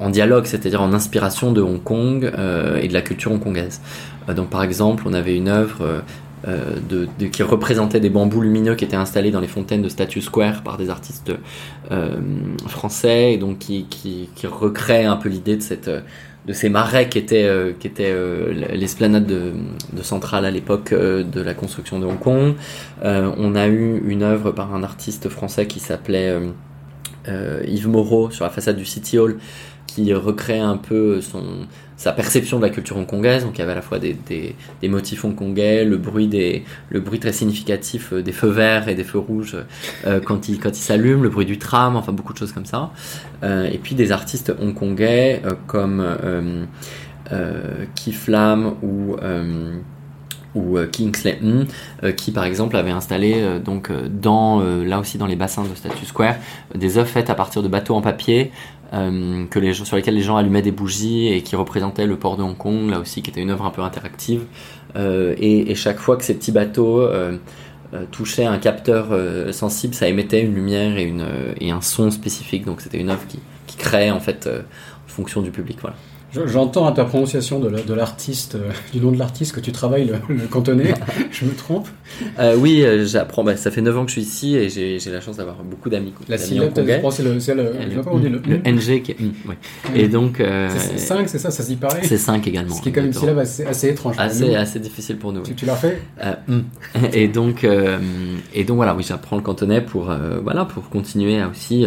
[0.00, 3.80] en dialogue, c'est-à-dire en inspiration de Hong Kong euh, et de la culture hongkongaise.
[4.28, 6.02] Euh, donc par exemple, on avait une œuvre
[6.46, 10.20] euh, de, qui représentait des bambous lumineux qui étaient installés dans les fontaines de Statue
[10.20, 11.32] Square par des artistes
[12.66, 15.90] français, et donc qui, qui, qui un peu l'idée de cette
[16.48, 18.14] de ces marais qui étaient, qui étaient
[18.72, 19.52] l'esplanade de,
[19.92, 22.54] de Centrale à l'époque de la construction de Hong Kong.
[23.02, 26.34] on a eu une œuvre par un artiste français qui s'appelait
[27.66, 29.36] Yves Moreau sur la façade du City Hall,
[29.86, 31.66] qui recrée un peu son,
[31.98, 33.44] sa perception de la culture hongkongaise.
[33.44, 37.00] Donc il y avait à la fois des, des, motifs hongkongais, le bruit, des, le
[37.00, 39.56] bruit très significatif euh, des feux verts et des feux rouges
[40.06, 42.64] euh, quand ils quand il s'allument, le bruit du tram, enfin beaucoup de choses comme
[42.64, 42.92] ça.
[43.42, 46.64] Euh, et puis des artistes hongkongais euh, comme euh,
[47.32, 49.16] euh, Keith Lam ou
[50.54, 51.38] ou Kingsley
[52.16, 56.36] qui par exemple avait installé donc dans là aussi dans les bassins de Statue Square
[56.74, 58.50] des œuvres faites à partir de bateaux en papier
[58.92, 62.36] euh, que les, sur lesquels les gens allumaient des bougies et qui représentaient le port
[62.36, 64.44] de Hong Kong, là aussi, qui était une œuvre un peu interactive.
[64.96, 67.36] Euh, et, chaque fois que ces petits bateaux euh,
[68.10, 69.08] touchaient un capteur
[69.52, 71.26] sensible, ça émettait une lumière et, une,
[71.60, 72.64] et un son spécifique.
[72.64, 75.78] Donc c'était une œuvre qui, qui créait en fait en fonction du public.
[75.80, 75.96] Voilà.
[76.32, 80.34] J'entends à ta prononciation de l'artiste, euh, du nom de l'artiste que tu travailles le,
[80.34, 80.92] le cantonais.
[81.30, 81.88] je me trompe?
[82.38, 83.44] Euh, Oui, euh, j'apprends.
[83.44, 85.88] Bah, ça fait 9 ans que je suis ici et j'ai la chance d'avoir beaucoup
[85.88, 86.12] d'amis.
[86.28, 89.02] La syllabe, c'est le, le, le, le, NG.
[89.02, 89.56] Qui, mm, ouais.
[89.94, 90.40] Et donc.
[90.40, 92.74] Euh, c'est 5, c'est ça Ça s'y paraît C'est 5 également.
[92.74, 94.16] Ce qui est quand même une syllabe assez, assez étrange.
[94.18, 95.42] Assez, assez difficile pour nous.
[95.42, 96.02] Tu, tu l'as fait?
[96.46, 96.58] Mm.
[97.14, 97.66] et, donc,
[98.54, 100.12] et donc, voilà, oui, j'apprends le cantonais pour,
[100.42, 101.86] voilà, pour continuer à aussi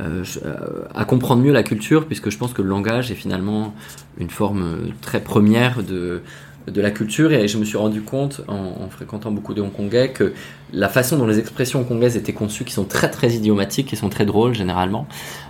[0.00, 0.56] euh, euh,
[0.94, 3.74] à comprendre mieux la culture, puisque je pense que le langage est finalement
[4.18, 6.22] une forme très première de,
[6.66, 7.32] de la culture.
[7.32, 10.32] Et je me suis rendu compte en, en, fréquentant beaucoup de Hongkongais que
[10.72, 14.08] la façon dont les expressions hongkongaises étaient conçues, qui sont très très idiomatiques, qui sont
[14.08, 15.49] très drôles généralement, euh,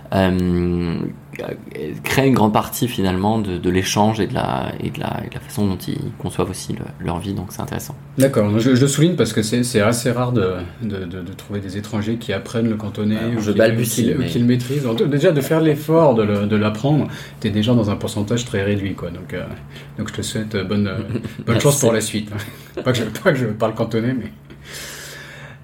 [2.03, 5.39] crée une grande partie finalement de, de l'échange et, de la, et, et de la
[5.39, 7.95] façon dont ils conçoivent aussi le, leur vie, donc c'est intéressant.
[8.17, 11.77] D'accord, je, je, le souligne parce que c'est assez rare de, de, de, trouver des
[11.77, 14.27] étrangers qui apprennent le cantonais, euh, ou je qui, mais...
[14.27, 14.83] le maîtrisent.
[14.83, 17.07] Donc, déjà de faire l'effort de l'apprendre,
[17.39, 18.93] tu es déjà dans un pourcentage très réduit.
[18.93, 19.09] Quoi.
[19.09, 19.43] Donc, euh,
[19.97, 20.89] donc je te souhaite bonne,
[21.45, 22.29] bonne chance pour la suite.
[22.83, 24.31] pas, que je, pas que je parle cantonais, mais...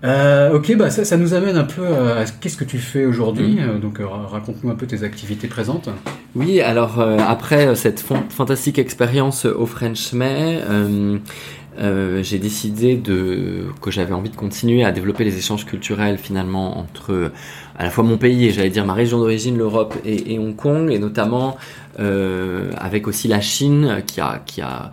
[0.04, 3.58] Euh, ok, bah ça, ça, nous amène un peu à qu'est-ce que tu fais aujourd'hui.
[3.60, 3.80] Mmh.
[3.80, 5.89] Donc euh, raconte-nous un peu tes activités présentes.
[6.36, 10.62] Oui, alors euh, après cette fantastique expérience au French May,
[11.80, 16.78] euh, j'ai décidé de que j'avais envie de continuer à développer les échanges culturels finalement
[16.78, 17.32] entre
[17.78, 20.56] à la fois mon pays et j'allais dire ma région d'origine, l'Europe et, et, Hong
[20.56, 21.58] Kong, et notamment
[21.98, 24.91] avec aussi la Chine qui a qui a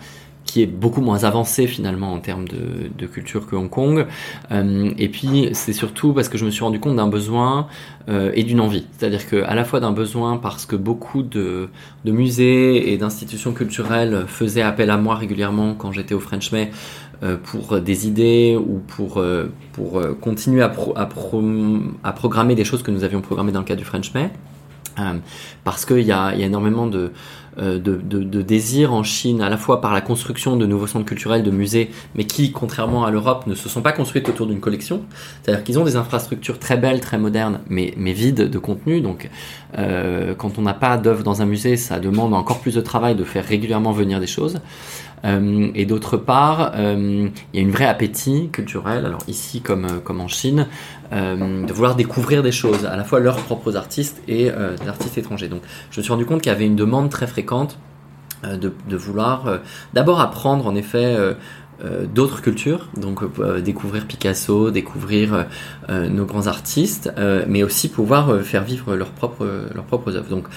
[0.54, 4.06] qui est beaucoup moins avancé finalement en termes de, culture que Hong Kong.
[4.52, 7.66] Euh, et puis c'est surtout parce que je me suis rendu compte d'un besoin
[8.08, 8.86] euh, et d'une envie.
[8.96, 11.70] C'est-à-dire que à la fois d'un besoin parce que beaucoup de,
[12.04, 16.70] musées et d'institutions culturelles faisaient appel à moi régulièrement quand j'étais au French May
[17.24, 19.20] euh, pour des idées ou pour,
[19.72, 21.42] pour continuer à, pro, à, pro,
[22.04, 24.30] à programmer des choses que nous avions programmées dans le cadre du French May.
[25.64, 27.10] Parce qu'il y a, énormément de,
[27.58, 31.06] de, de, de, désir en Chine, à la fois par la construction de nouveaux centres
[31.06, 34.60] culturels, de musées, mais qui, contrairement à l'Europe, ne se sont pas construites autour d'une
[34.60, 35.02] collection.
[35.42, 39.00] C'est-à-dire qu'ils ont des infrastructures très belles, très modernes, mais, mais vides de contenu.
[39.00, 39.30] Donc,
[39.78, 43.14] euh, quand on n'a pas d'œuvre dans un musée, ça demande encore plus de travail
[43.14, 44.60] de faire régulièrement venir des choses.
[45.24, 49.84] Euh, et d'autre part, euh, il y a une vraie appétit culturel, alors ici comme,
[49.84, 50.66] euh, comme en Chine,
[51.12, 55.46] de vouloir découvrir des choses, à la fois leurs propres artistes et des artistes étrangers.
[55.46, 55.62] Donc
[55.92, 57.78] je me suis rendu compte qu'il y avait une demande très fréquente
[58.42, 59.60] de, de, vouloir
[59.92, 61.16] d'abord apprendre en effet
[62.12, 63.20] d'autres cultures, donc
[63.62, 65.46] découvrir Picasso, découvrir
[65.88, 67.12] nos grands artistes,
[67.46, 70.30] mais aussi pouvoir faire vivre leurs propres, leurs propres œuvres.
[70.30, 70.48] Donc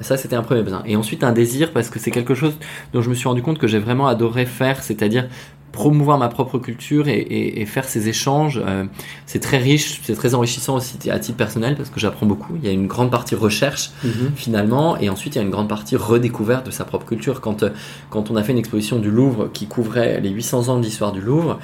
[0.00, 0.82] ça, c'était un premier besoin.
[0.86, 2.54] Et ensuite, un désir, parce que c'est quelque chose
[2.92, 5.28] dont je me suis rendu compte que j'ai vraiment adoré faire, c'est-à-dire
[5.74, 8.62] promouvoir ma propre culture et, et, et faire ces échanges.
[8.64, 8.84] Euh,
[9.26, 12.54] c'est très riche, c'est très enrichissant aussi à titre personnel parce que j'apprends beaucoup.
[12.56, 14.36] Il y a une grande partie recherche mm -hmm.
[14.36, 17.40] finalement et ensuite il y a une grande partie redécouverte de sa propre culture.
[17.40, 17.70] Quand, euh,
[18.08, 21.12] quand on a fait une exposition du Louvre qui couvrait les 800 ans de l'histoire
[21.18, 21.58] du Louvre,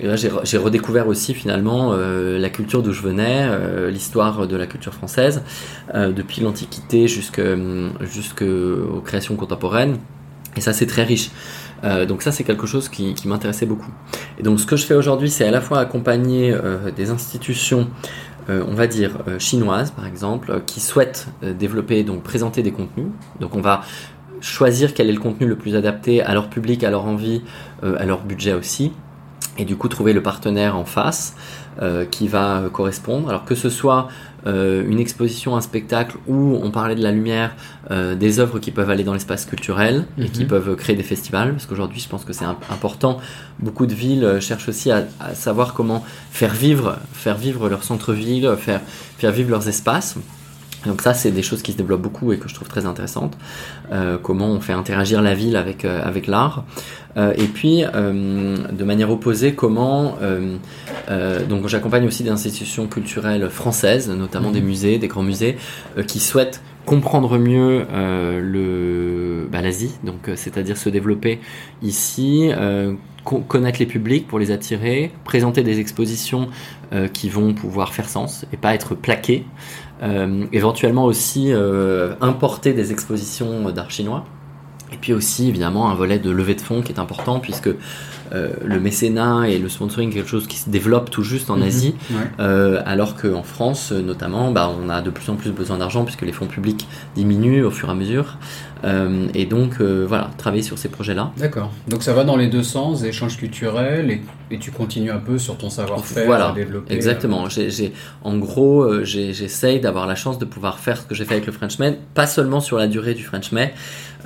[0.00, 4.56] et là, j'ai redécouvert aussi finalement euh, la culture d'où je venais, euh, l'histoire de
[4.56, 5.42] la culture française,
[5.94, 7.44] euh, depuis l'Antiquité jusqu'aux
[8.00, 8.44] jusqu
[9.04, 9.98] créations contemporaines.
[10.56, 11.30] Et ça, c'est très riche.
[12.08, 13.90] Donc ça, c'est quelque chose qui, qui m'intéressait beaucoup.
[14.38, 16.56] Et donc ce que je fais aujourd'hui, c'est à la fois accompagner
[16.96, 17.90] des institutions
[18.48, 23.08] on va dire chinoises par exemple, qui souhaitent développer donc présenter des contenus.
[23.38, 23.82] Donc on va
[24.40, 27.42] choisir quel est le contenu le plus adapté à leur public, à leur envie,
[27.82, 28.92] à leur budget aussi
[29.58, 31.34] et du coup trouver le partenaire en face
[31.82, 33.28] euh, qui va euh, correspondre.
[33.28, 34.08] Alors que ce soit
[34.46, 37.54] euh, une exposition, un spectacle où on parlait de la lumière,
[37.90, 40.48] des œuvres qui peuvent aller dans l'espace culturel et qui mhm.
[40.48, 43.18] peuvent créer des festivals, parce qu'aujourd'hui je pense que c'est important.
[43.58, 48.80] Beaucoup de villes cherchent aussi à, savoir comment faire vivre, faire vivre leur centre-ville, faire,
[49.18, 50.16] faire vivre leurs espaces.
[50.86, 53.36] Donc ça, c'est des choses qui se développent beaucoup et que je trouve très intéressantes.
[53.92, 56.64] Euh, comment on fait interagir la ville avec, euh, avec l'art.
[57.16, 60.16] Euh, et puis, de manière opposée, comment...
[61.48, 64.66] donc j'accompagne aussi des institutions culturelles françaises, notamment des mhm.
[64.66, 65.56] musées, des grands musées,
[66.06, 71.40] qui souhaitent comprendre mieux le bah, l'Asie, donc c'est-à-dire se développer
[71.82, 72.50] ici,
[73.24, 76.48] connaître les publics pour les attirer, présenter des expositions
[77.12, 79.44] qui vont pouvoir faire sens et pas être plaquées.
[80.02, 84.24] Euh, éventuellement aussi euh, importer des expositions d'art chinois.
[84.94, 87.68] Et puis aussi, évidemment, un volet de levée de fonds qui est important, puisque
[88.32, 91.62] euh, le mécénat et le sponsoring quelque chose qui se développe tout juste en mhm.
[91.64, 91.94] Asie,
[92.38, 96.32] alors qu'en France, notamment, bah, on a de plus en plus besoin d'argent, puisque les
[96.32, 98.38] fonds publics diminuent au fur et à mesure.
[98.84, 101.32] Euh, et donc, euh, voilà, travailler sur ces projets-là.
[101.38, 101.72] D'accord.
[101.88, 105.38] Donc ça va dans les deux sens, échanges culturels, et, et tu continues un peu
[105.38, 106.92] sur ton savoir-faire voilà, à développer.
[106.92, 107.46] Euh, exactement.
[108.22, 111.52] En gros, j'essaye d'avoir la chance de pouvoir faire ce que j'ai fait avec le
[111.52, 113.68] Frenchman, pas seulement sur la durée du Frenchman,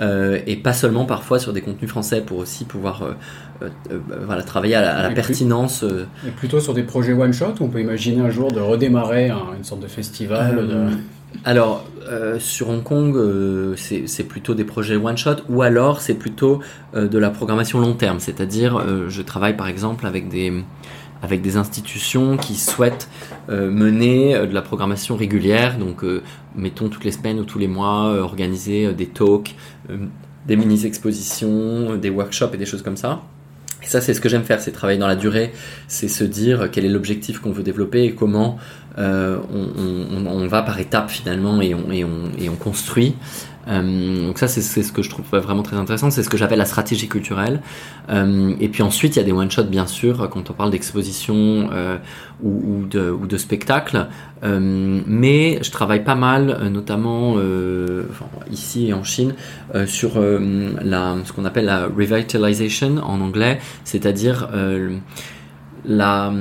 [0.01, 3.17] euh, et pas seulement parfois sur des contenus français pour aussi pouvoir
[4.27, 5.85] voilà, travailler à la, pertinence.
[6.27, 9.81] Et plutôt sur des projets one-shot, on peut imaginer un jour de redémarrer une sorte
[9.81, 10.69] de festival
[11.45, 16.61] alors, euh, sur Hong Kong, euh, c'est plutôt des projets one-shot ou alors c'est plutôt
[16.95, 18.19] euh, de la programmation long terme.
[18.19, 20.53] C'est-à-dire, je travaille par exemple avec des,
[21.23, 23.09] avec des institutions qui souhaitent
[23.49, 25.79] mener de la programmation régulière.
[25.79, 26.05] Donc,
[26.55, 29.55] mettons toutes les semaines ou tous les mois, organiser des talks,
[30.47, 33.23] des mini-expositions, des workshops et des choses comme ça.
[33.83, 35.53] Et ça, c'est ce que j'aime faire, c'est travailler dans la durée,
[35.87, 38.59] c'est se dire quel est l'objectif qu'on veut développer et comment
[38.99, 43.14] euh, on, va par étapes finalement et on construit.
[43.69, 46.11] Euh, donc ça, c'est ce que je trouve vraiment très intéressant.
[46.11, 47.61] C'est ce que j'appelle la stratégie culturelle.
[48.09, 51.69] Euh, et puis ensuite, il y a des one-shots, bien sûr, quand on parle d'exposition
[52.43, 54.07] ou, de, ou spectacle.
[54.43, 57.37] mais je travaille pas mal, notamment
[58.51, 59.35] ici et en Chine,
[59.87, 64.49] sur ce qu'on appelle la revitalization en anglais, c'est-à-dire
[65.85, 66.33] la,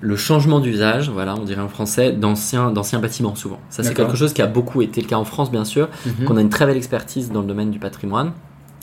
[0.00, 3.60] le changement d'usage, voilà, on dirait en français, d'anciens, bâtiments souvent.
[3.70, 6.26] Ça, c'est quelque chose qui a beaucoup été le cas en France, bien sûr, mhm.
[6.26, 8.32] qu'on a une très belle expertise dans le domaine du patrimoine.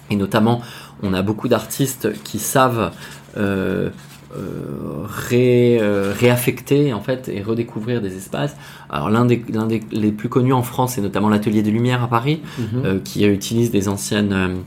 [0.10, 0.62] Et notamment,
[1.02, 2.92] on a beaucoup d'artistes qui savent
[3.38, 3.90] euh,
[4.36, 8.56] euh, euh, réaffecter en fait et redécouvrir des espaces.
[8.90, 12.04] Alors l'un des, l'un des les plus connus en France, c'est notamment l'Atelier des Lumières
[12.04, 13.02] à Paris, mhm.
[13.02, 14.64] qui utilise des anciennes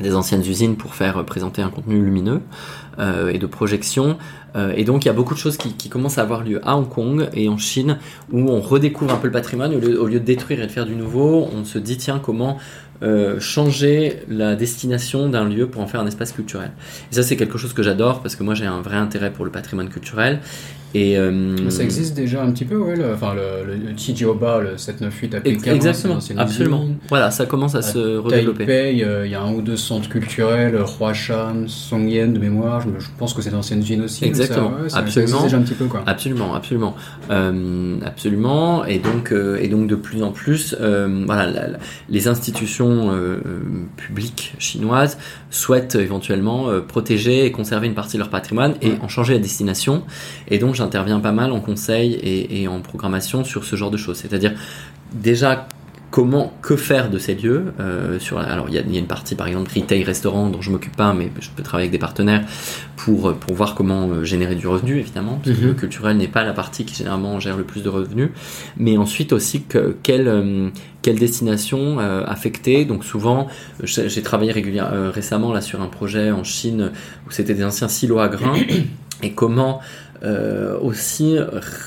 [0.00, 2.42] des anciennes usines pour faire présenter un contenu lumineux
[2.98, 4.18] et de projection.
[4.56, 6.76] Euh, et donc il y a beaucoup de choses qui, commencent à avoir lieu à
[6.76, 7.98] Hong Kong et en Chine
[8.32, 10.96] où on redécouvre un peu le patrimoine au lieu, de détruire et de faire du
[10.96, 12.58] nouveau, on se dit tiens comment
[13.02, 16.72] euh, changer la destination d'un lieu pour en faire un espace culturel.
[17.12, 19.44] Et ça, c'est quelque chose que j'adore parce que moi, j'ai un vrai intérêt pour
[19.44, 20.40] le patrimoine culturel.
[20.94, 25.34] Et, euh, ça existe déjà un petit peu, oui, le, enfin, le, le, le 798
[25.34, 25.74] à Pékin.
[25.74, 26.86] Exactement, absolument.
[27.08, 28.66] Voilà, ça commence à, se redévelopper.
[28.66, 33.06] Taipei, euh, il y a un ou deux centres culturels, Huashan, Songyan de mémoire, je,
[33.18, 34.24] pense que c'est d'anciennes usines aussi.
[34.24, 35.42] Exactement, absolument.
[35.42, 36.02] déjà un petit peu, quoi.
[36.06, 36.94] Absolument, absolument.
[38.04, 41.76] absolument, et donc, et donc de plus en plus, voilà,
[42.08, 43.38] les institutions euh,
[43.96, 45.18] publiques chinoises
[45.50, 49.40] souhaitent éventuellement euh, protéger et conserver une partie de leur patrimoine et en changer la
[49.40, 50.02] destination.
[50.48, 53.96] Et donc j'interviens pas mal en conseil et, et en programmation sur ce genre de
[53.96, 54.18] choses.
[54.18, 54.54] C'est-à-dire
[55.12, 55.66] déjà
[56.10, 57.74] comment, que faire de ces lieux.
[57.80, 60.96] Euh, sur, alors il y, a, une partie par exemple retail, restaurant dont je m'occupe
[60.96, 62.44] pas, mais je peux travailler avec des partenaires
[62.96, 65.40] pour, pour voir comment euh, générer du revenu évidemment.
[65.44, 65.68] Parce que mhm.
[65.68, 68.30] le culturel n'est pas la partie qui généralement gère le plus de revenus.
[68.76, 70.70] Mais ensuite aussi que, quelle, euh,
[71.02, 72.84] quelle destination affecter.
[72.84, 73.46] Donc souvent,
[73.82, 76.92] j'ai travaillé régulièrement récemment là sur un projet en Chine
[77.26, 78.56] où c'était des anciens silos à grains
[79.22, 79.80] et comment
[80.22, 81.38] euh, aussi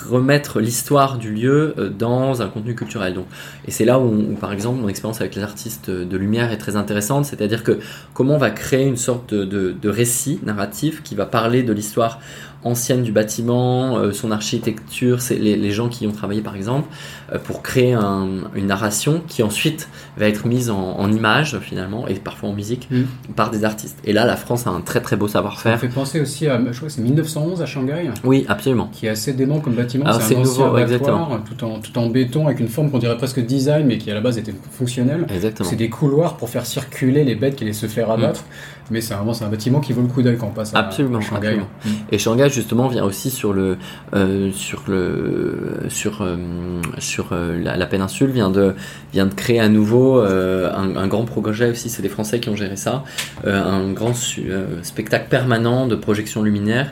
[0.10, 3.14] remettre l'histoire du lieu euh, dans un contenu culturel.
[3.14, 3.26] Donc,
[3.66, 6.76] et c'est là où, par exemple, mon expérience avec les artistes de lumière est très
[6.76, 7.80] intéressante, c'est-à-dire que
[8.14, 12.20] comment on va créer une sorte de, de récit narratif qui va parler de l'histoire
[12.64, 16.90] ancienne du bâtiment, euh, son architecture, c'est les, gens qui y ont travaillé par exemple,
[17.32, 19.88] euh, pour créer une narration qui ensuite
[20.18, 23.04] va être mise en, image finalement et parfois en musique mm.
[23.36, 23.98] par des artistes.
[24.04, 25.80] Et là, la France a un très très beau savoir-faire.
[25.80, 28.12] Ça me fait penser aussi à, je crois que c'est 1911 à Shanghai.
[28.24, 28.90] Oui, absolument.
[28.92, 30.06] Qui est assez dément comme bâtiment.
[30.06, 33.18] Alors, c'est un nouveau, abattoir, tout en, tout en béton, avec une forme qu'on dirait
[33.18, 35.26] presque design, mais qui à la base était fonctionnelle.
[35.30, 35.68] Exactement.
[35.68, 38.44] C'est des couloirs pour faire circuler les bêtes qui allaient se faire abattre.
[38.92, 40.80] Mais c'est vraiment c'est un bâtiment qui vaut le coup d'œil quand on passe à,
[40.80, 41.48] Absolument, à Shanghai.
[41.48, 41.68] absolument.
[41.86, 41.90] Mm.
[42.12, 43.78] Et Shanghai justement vient aussi sur le
[44.14, 46.38] euh, sur le sur euh,
[46.98, 48.74] sur euh, la, la péninsule vient de
[49.14, 52.50] vient de créer à nouveau euh, un, un grand projet aussi c'est des Français qui
[52.50, 53.04] ont géré ça
[53.46, 56.92] euh, un grand euh, spectacle permanent de projection luminaire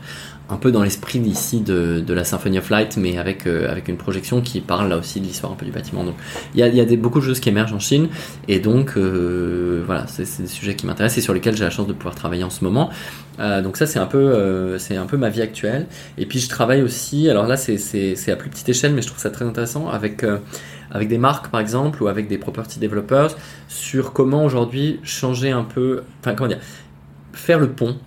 [0.50, 3.98] un peu dans l'esprit d'ici de, la Symphony of Light mais avec euh, avec une
[3.98, 6.04] projection qui parle là aussi de l'histoire un peu du bâtiment.
[6.04, 6.16] Donc
[6.54, 8.10] il y a, y a beaucoup de choses qui émergent en Chine
[8.48, 11.88] et donc euh, voilà c'est des sujets qui m'intéressent et sur lesquels j'ai la chance
[11.88, 12.90] de pouvoir travailler en ce moment.
[13.40, 15.88] Euh, donc ça c'est un peu c'est un peu ma vie actuelle.
[16.18, 19.20] Et puis je travaille aussi alors là c'est à plus petite échelle mais je trouve
[19.20, 20.26] ça très intéressant avec
[20.90, 23.36] avec des marques par exemple ou avec des property developers
[23.68, 26.60] sur comment aujourd'hui changer un peu enfin comment dire
[27.34, 27.98] faire le pont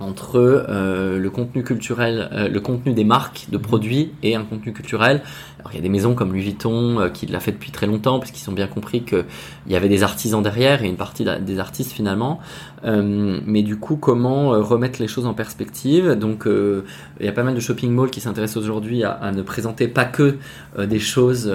[0.00, 4.72] entre euh, le contenu culturel, euh, le contenu des marques de produits et un contenu
[4.72, 5.22] culturel.
[5.58, 7.86] Alors il y a des maisons comme Louis Vuitton euh, qui l'a fait depuis très
[7.86, 9.24] longtemps parce qu'ils ont bien compris qu'il
[9.68, 12.40] y avait des artisans derrière et une partie des artistes finalement.
[12.84, 16.10] Euh, mais du coup, comment euh, remettre les choses en perspective?
[16.12, 16.84] Donc euh,
[17.18, 19.88] il y a pas mal de shopping malls qui s'intéressent aujourd'hui à, à ne présenter
[19.88, 20.36] pas que
[20.78, 21.50] des choses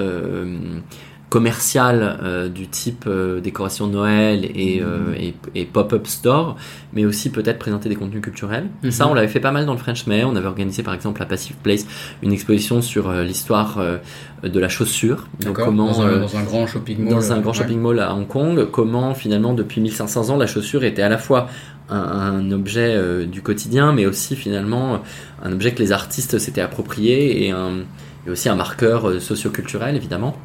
[1.32, 6.58] commerciales euh, du type euh, décoration de Noël et, euh, et, et pop-up store,
[6.92, 8.68] mais aussi peut-être présenter des contenus culturels.
[8.90, 10.26] Ça, on l'avait fait pas mal dans le French May.
[10.26, 11.88] On avait organisé par exemple à Passive Place
[12.22, 13.98] une exposition sur euh, l'histoire euh,
[14.44, 15.30] de la chaussure.
[15.40, 17.14] Donc comment dans, un, euh, dans un grand shopping mall.
[17.14, 17.58] dans un grand ouais.
[17.58, 21.18] shopping mall à Hong Kong, comment finalement depuis 1500 ans la chaussure était à la
[21.18, 21.48] fois
[21.88, 25.02] un, un objet du quotidien, mais aussi finalement
[25.42, 27.86] un objet que les artistes s'étaient approprié et, un,
[28.28, 30.36] et aussi un marqueur socioculturel évidemment.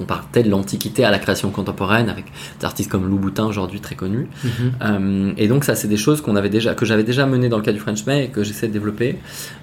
[0.00, 2.26] On partait de l'Antiquité à la création contemporaine avec
[2.58, 4.28] des artistes comme Lou Boutin aujourd'hui très connus.
[4.44, 4.50] Mhm.
[4.82, 7.56] Euh, et donc ça, c'est des choses qu'on avait déjà, que j'avais déjà menées dans
[7.56, 9.18] le cas du French May et que j'essaie de développer.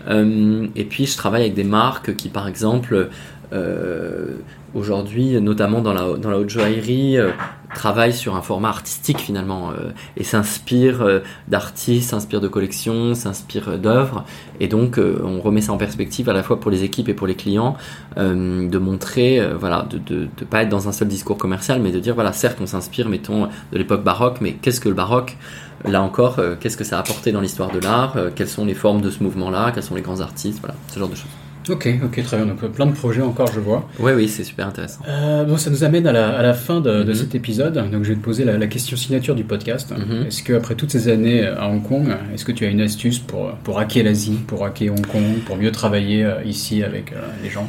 [0.08, 3.10] Euh, et puis je travaille avec des marques qui, par exemple,
[3.54, 4.38] euh,
[4.76, 7.32] aujourd'hui, notamment dans la, dans la haute joaillerie, euh,
[7.74, 13.70] travaillent sur un format artistique finalement euh, et s'inspirent euh, d'artistes, s'inspirent de collections, s'inspirent
[13.70, 14.24] euh, d'œuvres.
[14.60, 17.28] Et donc on remet ça en perspective à la fois pour les équipes et pour
[17.28, 17.76] les clients,
[18.16, 22.00] de montrer, voilà, de, de, de pas être dans un seul discours commercial, mais de
[22.00, 25.36] dire voilà, certes on s'inspire, mettons, de l'époque baroque, mais qu'est-ce que le baroque?
[25.84, 28.16] Là encore, qu'est-ce que ça a apporté dans l'histoire de l'art?
[28.36, 29.72] Quelles sont les formes de ce mouvement-là?
[29.74, 30.60] Quels sont les grands artistes?
[30.62, 31.35] Voilà, ce genre de choses.
[31.68, 32.46] Ok, ok, très bien.
[32.46, 33.88] Donc euh, plein de projets encore, je vois.
[34.00, 35.00] Oui, oui, c'est super intéressant.
[35.08, 37.16] Euh, bon, ça nous amène à la, à la fin de, de Mhm.
[37.16, 37.74] cet épisode.
[37.92, 39.92] Donc, je vais te poser la, la question signature du podcast.
[39.92, 40.28] Mhm.
[40.28, 43.20] Est-ce que après toutes ces années à Hong Kong, est-ce que tu as une astuce
[43.20, 47.16] pour pour hacker l'Asie, pour hacker Hong Kong, pour mieux travailler euh, ici avec euh,
[47.44, 47.68] les gens?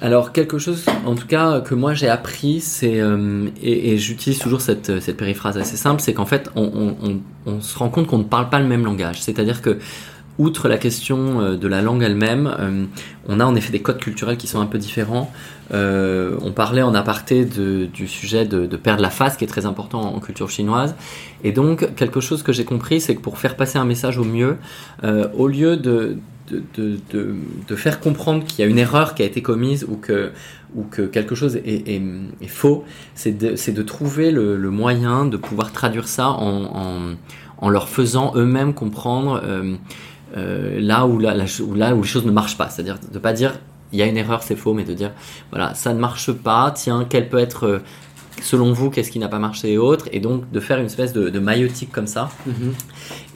[0.00, 4.38] Alors quelque chose, en tout cas, que moi j'ai appris, c'est euh, et, et j'utilise
[4.38, 6.62] toujours cette, cette périphrase assez simple, c'est qu'en fait, on,
[7.02, 9.20] on, on, on se rend compte qu'on ne parle pas le même langage.
[9.20, 9.78] C'est-à-dire que
[10.38, 12.84] outre la question euh, de la langue elle-même, euh,
[13.26, 15.30] on a en effet des codes culturels qui sont un peu différents.
[15.74, 20.00] Euh, on parlait en aparté du sujet de, perdre la face, qui est très important
[20.00, 20.94] en culture chinoise.
[21.44, 24.24] Et donc, quelque chose que j'ai compris, c'est que pour faire passer un message au
[24.24, 24.56] mieux,
[25.02, 26.16] au lieu de,
[27.76, 30.30] faire comprendre qu'il y a une erreur qui a été commise ou que,
[30.74, 32.00] ou que quelque chose est,
[32.46, 32.84] faux,
[33.14, 39.42] c'est de, trouver le, moyen de pouvoir traduire ça en, leur faisant eux-mêmes comprendre
[40.36, 42.68] euh, là, où où là où les choses ne marchent pas.
[42.68, 43.54] C'est-à-dire de pas dire
[43.92, 45.12] il y a une erreur, c'est faux, mais de dire
[45.50, 47.64] voilà, ça ne marche pas, tiens, quelle peut être.
[47.66, 47.78] euh,
[48.40, 51.12] Selon vous, qu'est-ce qui n'a pas marché et autres, et donc de faire une espèce
[51.12, 52.28] de, de maïotique comme ça,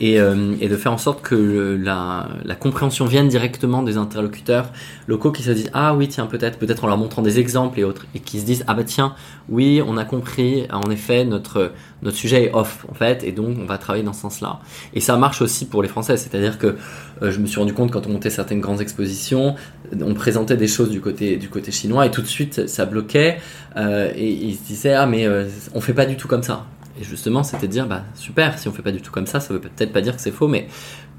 [0.03, 2.29] et, euh, et de faire en sorte que la,
[2.61, 4.71] compréhension vienne directement des interlocuteurs
[5.07, 7.85] locaux qui se disent ah oui tiens peut-être peut-être en leur montrant des exemples et
[7.85, 9.15] autres et qui se disent ah bah tiens
[9.49, 11.73] oui on a compris en effet notre
[12.03, 14.61] notre sujet est off en fait et donc on va travailler dans ce sens-là.
[14.93, 16.77] Et ça marche aussi pour les Français c'est-à-dire que
[17.23, 19.55] euh, je me suis rendu compte quand on montait certaines grandes expositions
[20.01, 23.39] on présentait des choses du côté du côté chinois et tout de suite ça bloquait
[23.77, 25.29] euh, et ils se disaient ah mais
[25.75, 26.67] on fait pas du tout comme ça
[27.01, 29.41] et justement, c'était de dire, bah super, si on fait pas du tout comme ça,
[29.41, 30.69] ça veut peut-être pas dire que c'est faux, mais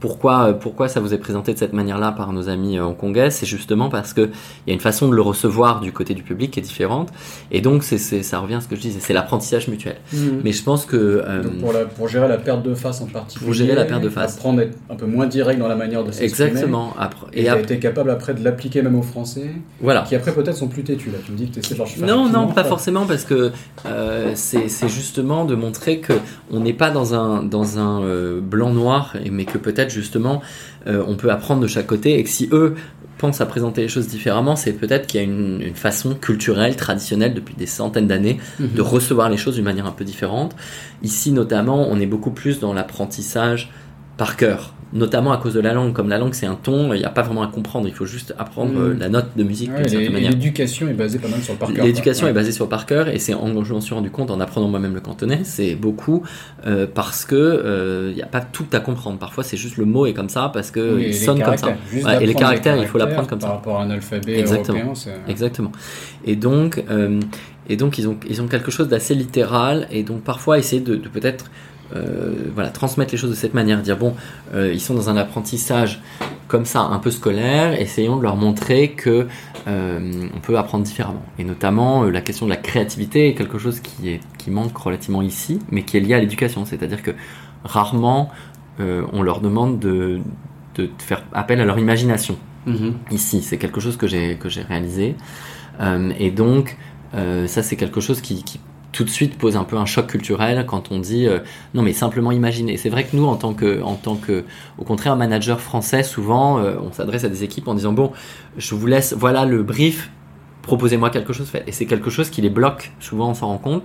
[0.04, 3.30] pourquoi, euh, pourquoi ça vous est présenté de cette manière-là par nos amis euh, hongkongais
[3.32, 6.24] C'est justement parce que il y a une façon de le recevoir du côté du
[6.24, 7.08] public qui est différente,
[7.51, 9.95] et donc c'est, c'est, ça revient à ce que je disais, c'est l'apprentissage mutuel.
[10.43, 13.06] Mais je pense que euh, Donc pour, la- pour gérer la perte de face en
[13.06, 13.45] particulier.
[13.45, 14.36] Pour gérer la perte de face.
[14.36, 16.49] Apprendre à être un peu moins direct dans la manière de s'exprimer.
[16.49, 20.01] exactement, après, Et et été capable après de l'appliquer même aux Français, voilà.
[20.01, 21.12] qui après peut-être sont plus têtus.
[21.12, 21.20] Là.
[21.26, 22.64] Tu me dis que tu essaies de leur faire Non, non, pas quoi.
[22.66, 23.51] forcément, parce que
[23.86, 26.12] euh, c'est c'est justement de montrer que
[26.51, 30.41] on n'est pas dans un dans un euh, blanc-noir, mais que peut-être justement
[30.87, 32.75] euh, on peut apprendre de chaque côté, et que si eux
[33.19, 36.75] pensent à présenter les choses différemment, c'est peut-être qu'il y a une, une façon culturelle,
[36.75, 38.69] traditionnelle depuis des centaines d'années Mhm.
[38.75, 40.55] de recevoir les choses d'une manière un peu différente.
[41.03, 43.71] Ici, notamment, on est beaucoup plus dans l'apprentissage
[44.18, 45.91] par cœur notamment à cause de la langue.
[45.93, 48.05] Comme la langue c'est un ton, il n'y a pas vraiment à comprendre, il faut
[48.05, 50.32] juste apprendre euh, la note de musique d'une manière.
[50.32, 51.86] L'éducation est basée pas mal sur le par cœur.
[51.86, 54.39] L'éducation est basée sur le par cœur et c'est, je m'en suis rendu compte en
[54.39, 56.24] apprenant moi-même le cantonais, c'est beaucoup
[56.66, 59.18] euh, parce que il n'y a pas tout à comprendre.
[59.18, 61.76] Parfois c'est juste le mot est comme ça parce que il sonne comme ça.
[62.22, 63.47] et les caractères, il faut l'apprendre comme ça.
[63.47, 64.80] Par rapport à un alphabet Exactement.
[64.80, 65.14] européen.
[65.28, 65.72] Exactement.
[66.26, 66.84] Et donc,
[67.70, 70.95] et donc ils ont, ils ont quelque chose d'assez littéral et donc parfois essayer de,
[70.95, 71.49] de peut-être euh,
[72.53, 74.15] voilà, transmettre les choses de cette manière, dire bon,
[74.53, 76.01] euh, ils sont dans un apprentissage
[76.47, 79.27] comme ça, un peu scolaire, essayons de leur montrer que
[79.67, 81.23] euh, on peut apprendre différemment.
[81.39, 85.21] Et notamment, la question de la créativité est quelque chose qui, est, qui manque relativement
[85.21, 86.65] ici, mais qui est lié à l'éducation.
[86.65, 87.11] C'est-à-dire que
[87.63, 88.29] rarement
[88.79, 90.19] on leur demande de,
[90.75, 92.37] de, faire appel à leur imagination.
[92.67, 92.93] Mm-hmm.
[93.11, 95.15] Ici, c'est quelque chose que j'ai que j'ai réalisé.
[96.19, 96.77] et donc,
[97.13, 98.59] ça, c'est quelque chose qui, qui
[98.93, 101.39] tout de suite pose un peu un choc culturel quand on dit euh,
[101.73, 102.77] non mais simplement imaginer.
[102.77, 104.45] C'est vrai que nous en tant que en tant que
[104.77, 108.11] au contraire manager français souvent euh, on s'adresse à des équipes en disant bon
[108.55, 110.09] je vous laisse voilà le brief
[110.64, 113.57] proposez-moi quelque chose fait et c'est quelque chose qui les bloque souvent on s'en rend
[113.59, 113.84] compte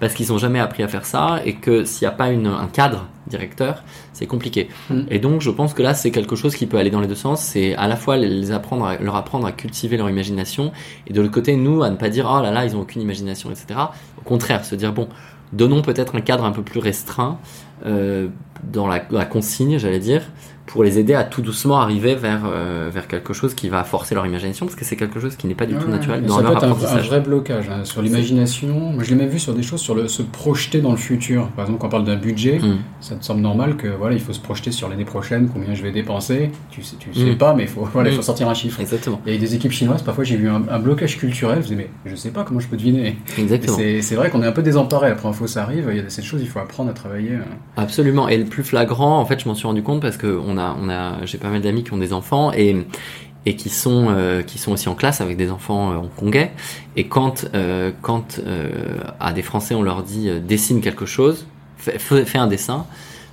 [0.00, 2.46] parce qu'ils n'ont jamais appris à faire ça et que s'il n'y a pas une,
[2.46, 4.68] un cadre directeur, c'est compliqué.
[4.90, 5.00] Mm.
[5.10, 7.14] Et donc je pense que là c'est quelque chose qui peut aller dans les deux
[7.14, 10.72] sens, c'est à la fois les apprendre leur apprendre à cultiver leur imagination
[11.06, 13.00] et de l'autre côté nous à ne pas dire oh là là ils ont aucune
[13.00, 13.80] imagination etc.
[14.18, 15.08] Au contraire se dire bon
[15.52, 17.38] donnons peut-être un cadre un peu plus restreint
[17.86, 18.28] euh,
[18.64, 20.22] dans la, la consigne j'allais dire
[20.66, 24.14] pour les aider à tout doucement arriver vers, euh, vers quelque chose qui va forcer
[24.14, 26.42] leur imagination, parce que c'est quelque chose qui n'est pas du tout naturel dans ça
[26.42, 27.06] leur peut apprentissage.
[27.06, 28.68] Un, vrai blocage hein, sur l'imagination.
[28.74, 31.48] Moi, je l'ai même vu sur des choses sur le se projeter dans le futur.
[31.50, 32.78] Par exemple, quand on parle d'un budget, mm.
[33.00, 35.82] ça te semble normal que voilà, il faut se projeter sur l'année prochaine, combien je
[35.82, 36.50] vais dépenser.
[36.70, 37.38] Tu sais, tu sais mm.
[37.38, 38.24] pas, mais il faut, voilà, il faut mm.
[38.24, 38.80] sortir un chiffre.
[38.80, 39.20] Exactement.
[39.26, 41.56] Et des équipes chinoises, parfois j'ai vu un, blocage culturel.
[41.56, 43.16] Je me disais, mais je sais pas comment je peux deviner.
[43.38, 43.76] Exactement.
[43.76, 45.10] C'est vrai qu'on est un peu désemparé.
[45.10, 45.88] Après, info, ça arrive.
[45.90, 47.32] Il y a cette choses, il faut apprendre à travailler.
[47.32, 47.42] Euh.
[47.76, 48.28] Absolument.
[48.28, 51.26] Et le plus flagrant, en fait, je m'en suis rendu compte parce que on on
[51.26, 52.76] j'ai pas mal d'amis qui ont des enfants et
[53.46, 56.52] et qui sont euh, qui sont aussi en classe avec des enfants euh, hongkongais
[56.96, 58.40] et quand euh, quand
[59.20, 61.46] à des Français on leur dit dessine quelque chose
[61.78, 62.86] fais, un dessin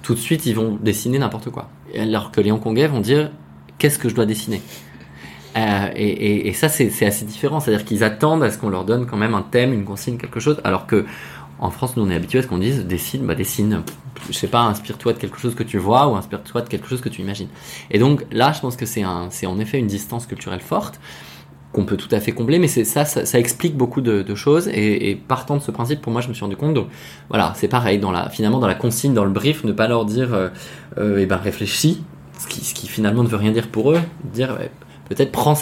[0.03, 1.69] tout de suite ils vont dessiner n'importe quoi.
[1.97, 3.31] Alors que les hongkongais vont dire
[3.77, 4.61] qu'est-ce que je dois dessiner?
[5.55, 7.59] Et, et, ça c'est assez différent.
[7.59, 9.85] C'est à dire qu'ils attendent à ce qu'on leur donne quand même un thème une
[9.85, 10.59] consigne quelque chose.
[10.63, 11.05] Alors que
[11.59, 13.83] en France, nous, on est habitué à ce qu'on dise dessine, bah dessine,
[14.29, 17.01] je sais pas, inspire-toi de quelque chose que tu vois ou inspire-toi de quelque chose
[17.01, 17.49] que tu imagines.
[17.91, 20.99] Et donc là, je pense que c'est en effet une distance culturelle forte
[21.73, 24.67] qu'on peut tout à fait combler, mais c'est ça, ça, explique beaucoup de, choses.
[24.67, 26.75] Et, partant de ce principe, pour moi, je me suis rendu compte.
[26.75, 26.87] Donc
[27.29, 27.97] voilà, c'est pareil.
[27.97, 30.49] Dans la, finalement, dans la consigne, dans le brief, ne pas leur dire, euh,
[30.99, 32.03] euh eh ben réfléchis,
[32.37, 33.99] ce qui, ce qui finalement ne veut rien dire pour eux.
[34.23, 34.57] Dire
[35.09, 35.55] peut-être prends,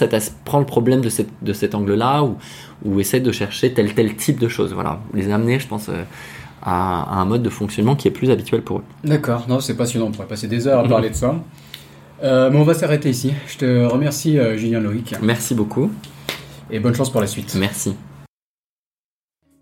[0.45, 2.37] prends le problème de, cette, de cet angle-là ou,
[2.83, 4.73] ou essaie de chercher tel tel type de choses.
[4.73, 6.03] Voilà, les amener, je pense, euh,
[6.61, 8.83] à, un mode de fonctionnement qui est plus habituel pour eux.
[9.03, 11.35] D'accord, non, c'est passionnant, on pourrait passer des heures à parler de ça.
[12.23, 13.33] Euh, mais on va s'arrêter ici.
[13.47, 15.15] Je te remercie, euh, Julien Loïc.
[15.21, 15.91] Merci beaucoup.
[16.69, 17.55] Et bonne chance pour la suite.
[17.55, 17.95] Merci.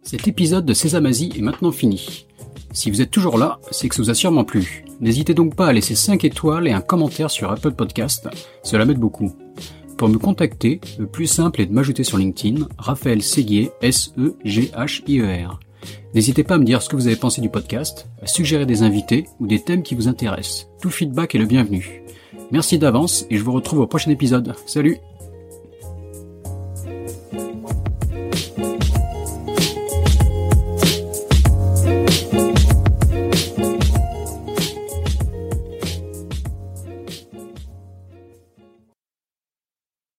[0.04, 2.26] Cet épisode de Sésame Asie est maintenant fini.
[2.72, 4.84] Si vous êtes toujours là, c'est que ça vous a sûrement plu.
[5.00, 8.28] N'hésitez donc pas à laisser 5 étoiles et un commentaire sur Apple Podcast,
[8.64, 9.34] cela m'aide beaucoup.
[9.98, 15.60] Pour me contacter, le plus simple est de m'ajouter sur LinkedIn, Raphaël Séguier, S-E-G-H-I-E-R.
[16.14, 18.84] N'hésitez pas à me dire ce que vous avez pensé du podcast, à suggérer des
[18.84, 20.68] invités ou des thèmes qui vous intéressent.
[20.82, 22.04] Tout feedback est le bienvenu.
[22.52, 24.56] Merci d'avance et je vous retrouve au prochain épisode.
[24.66, 24.98] Salut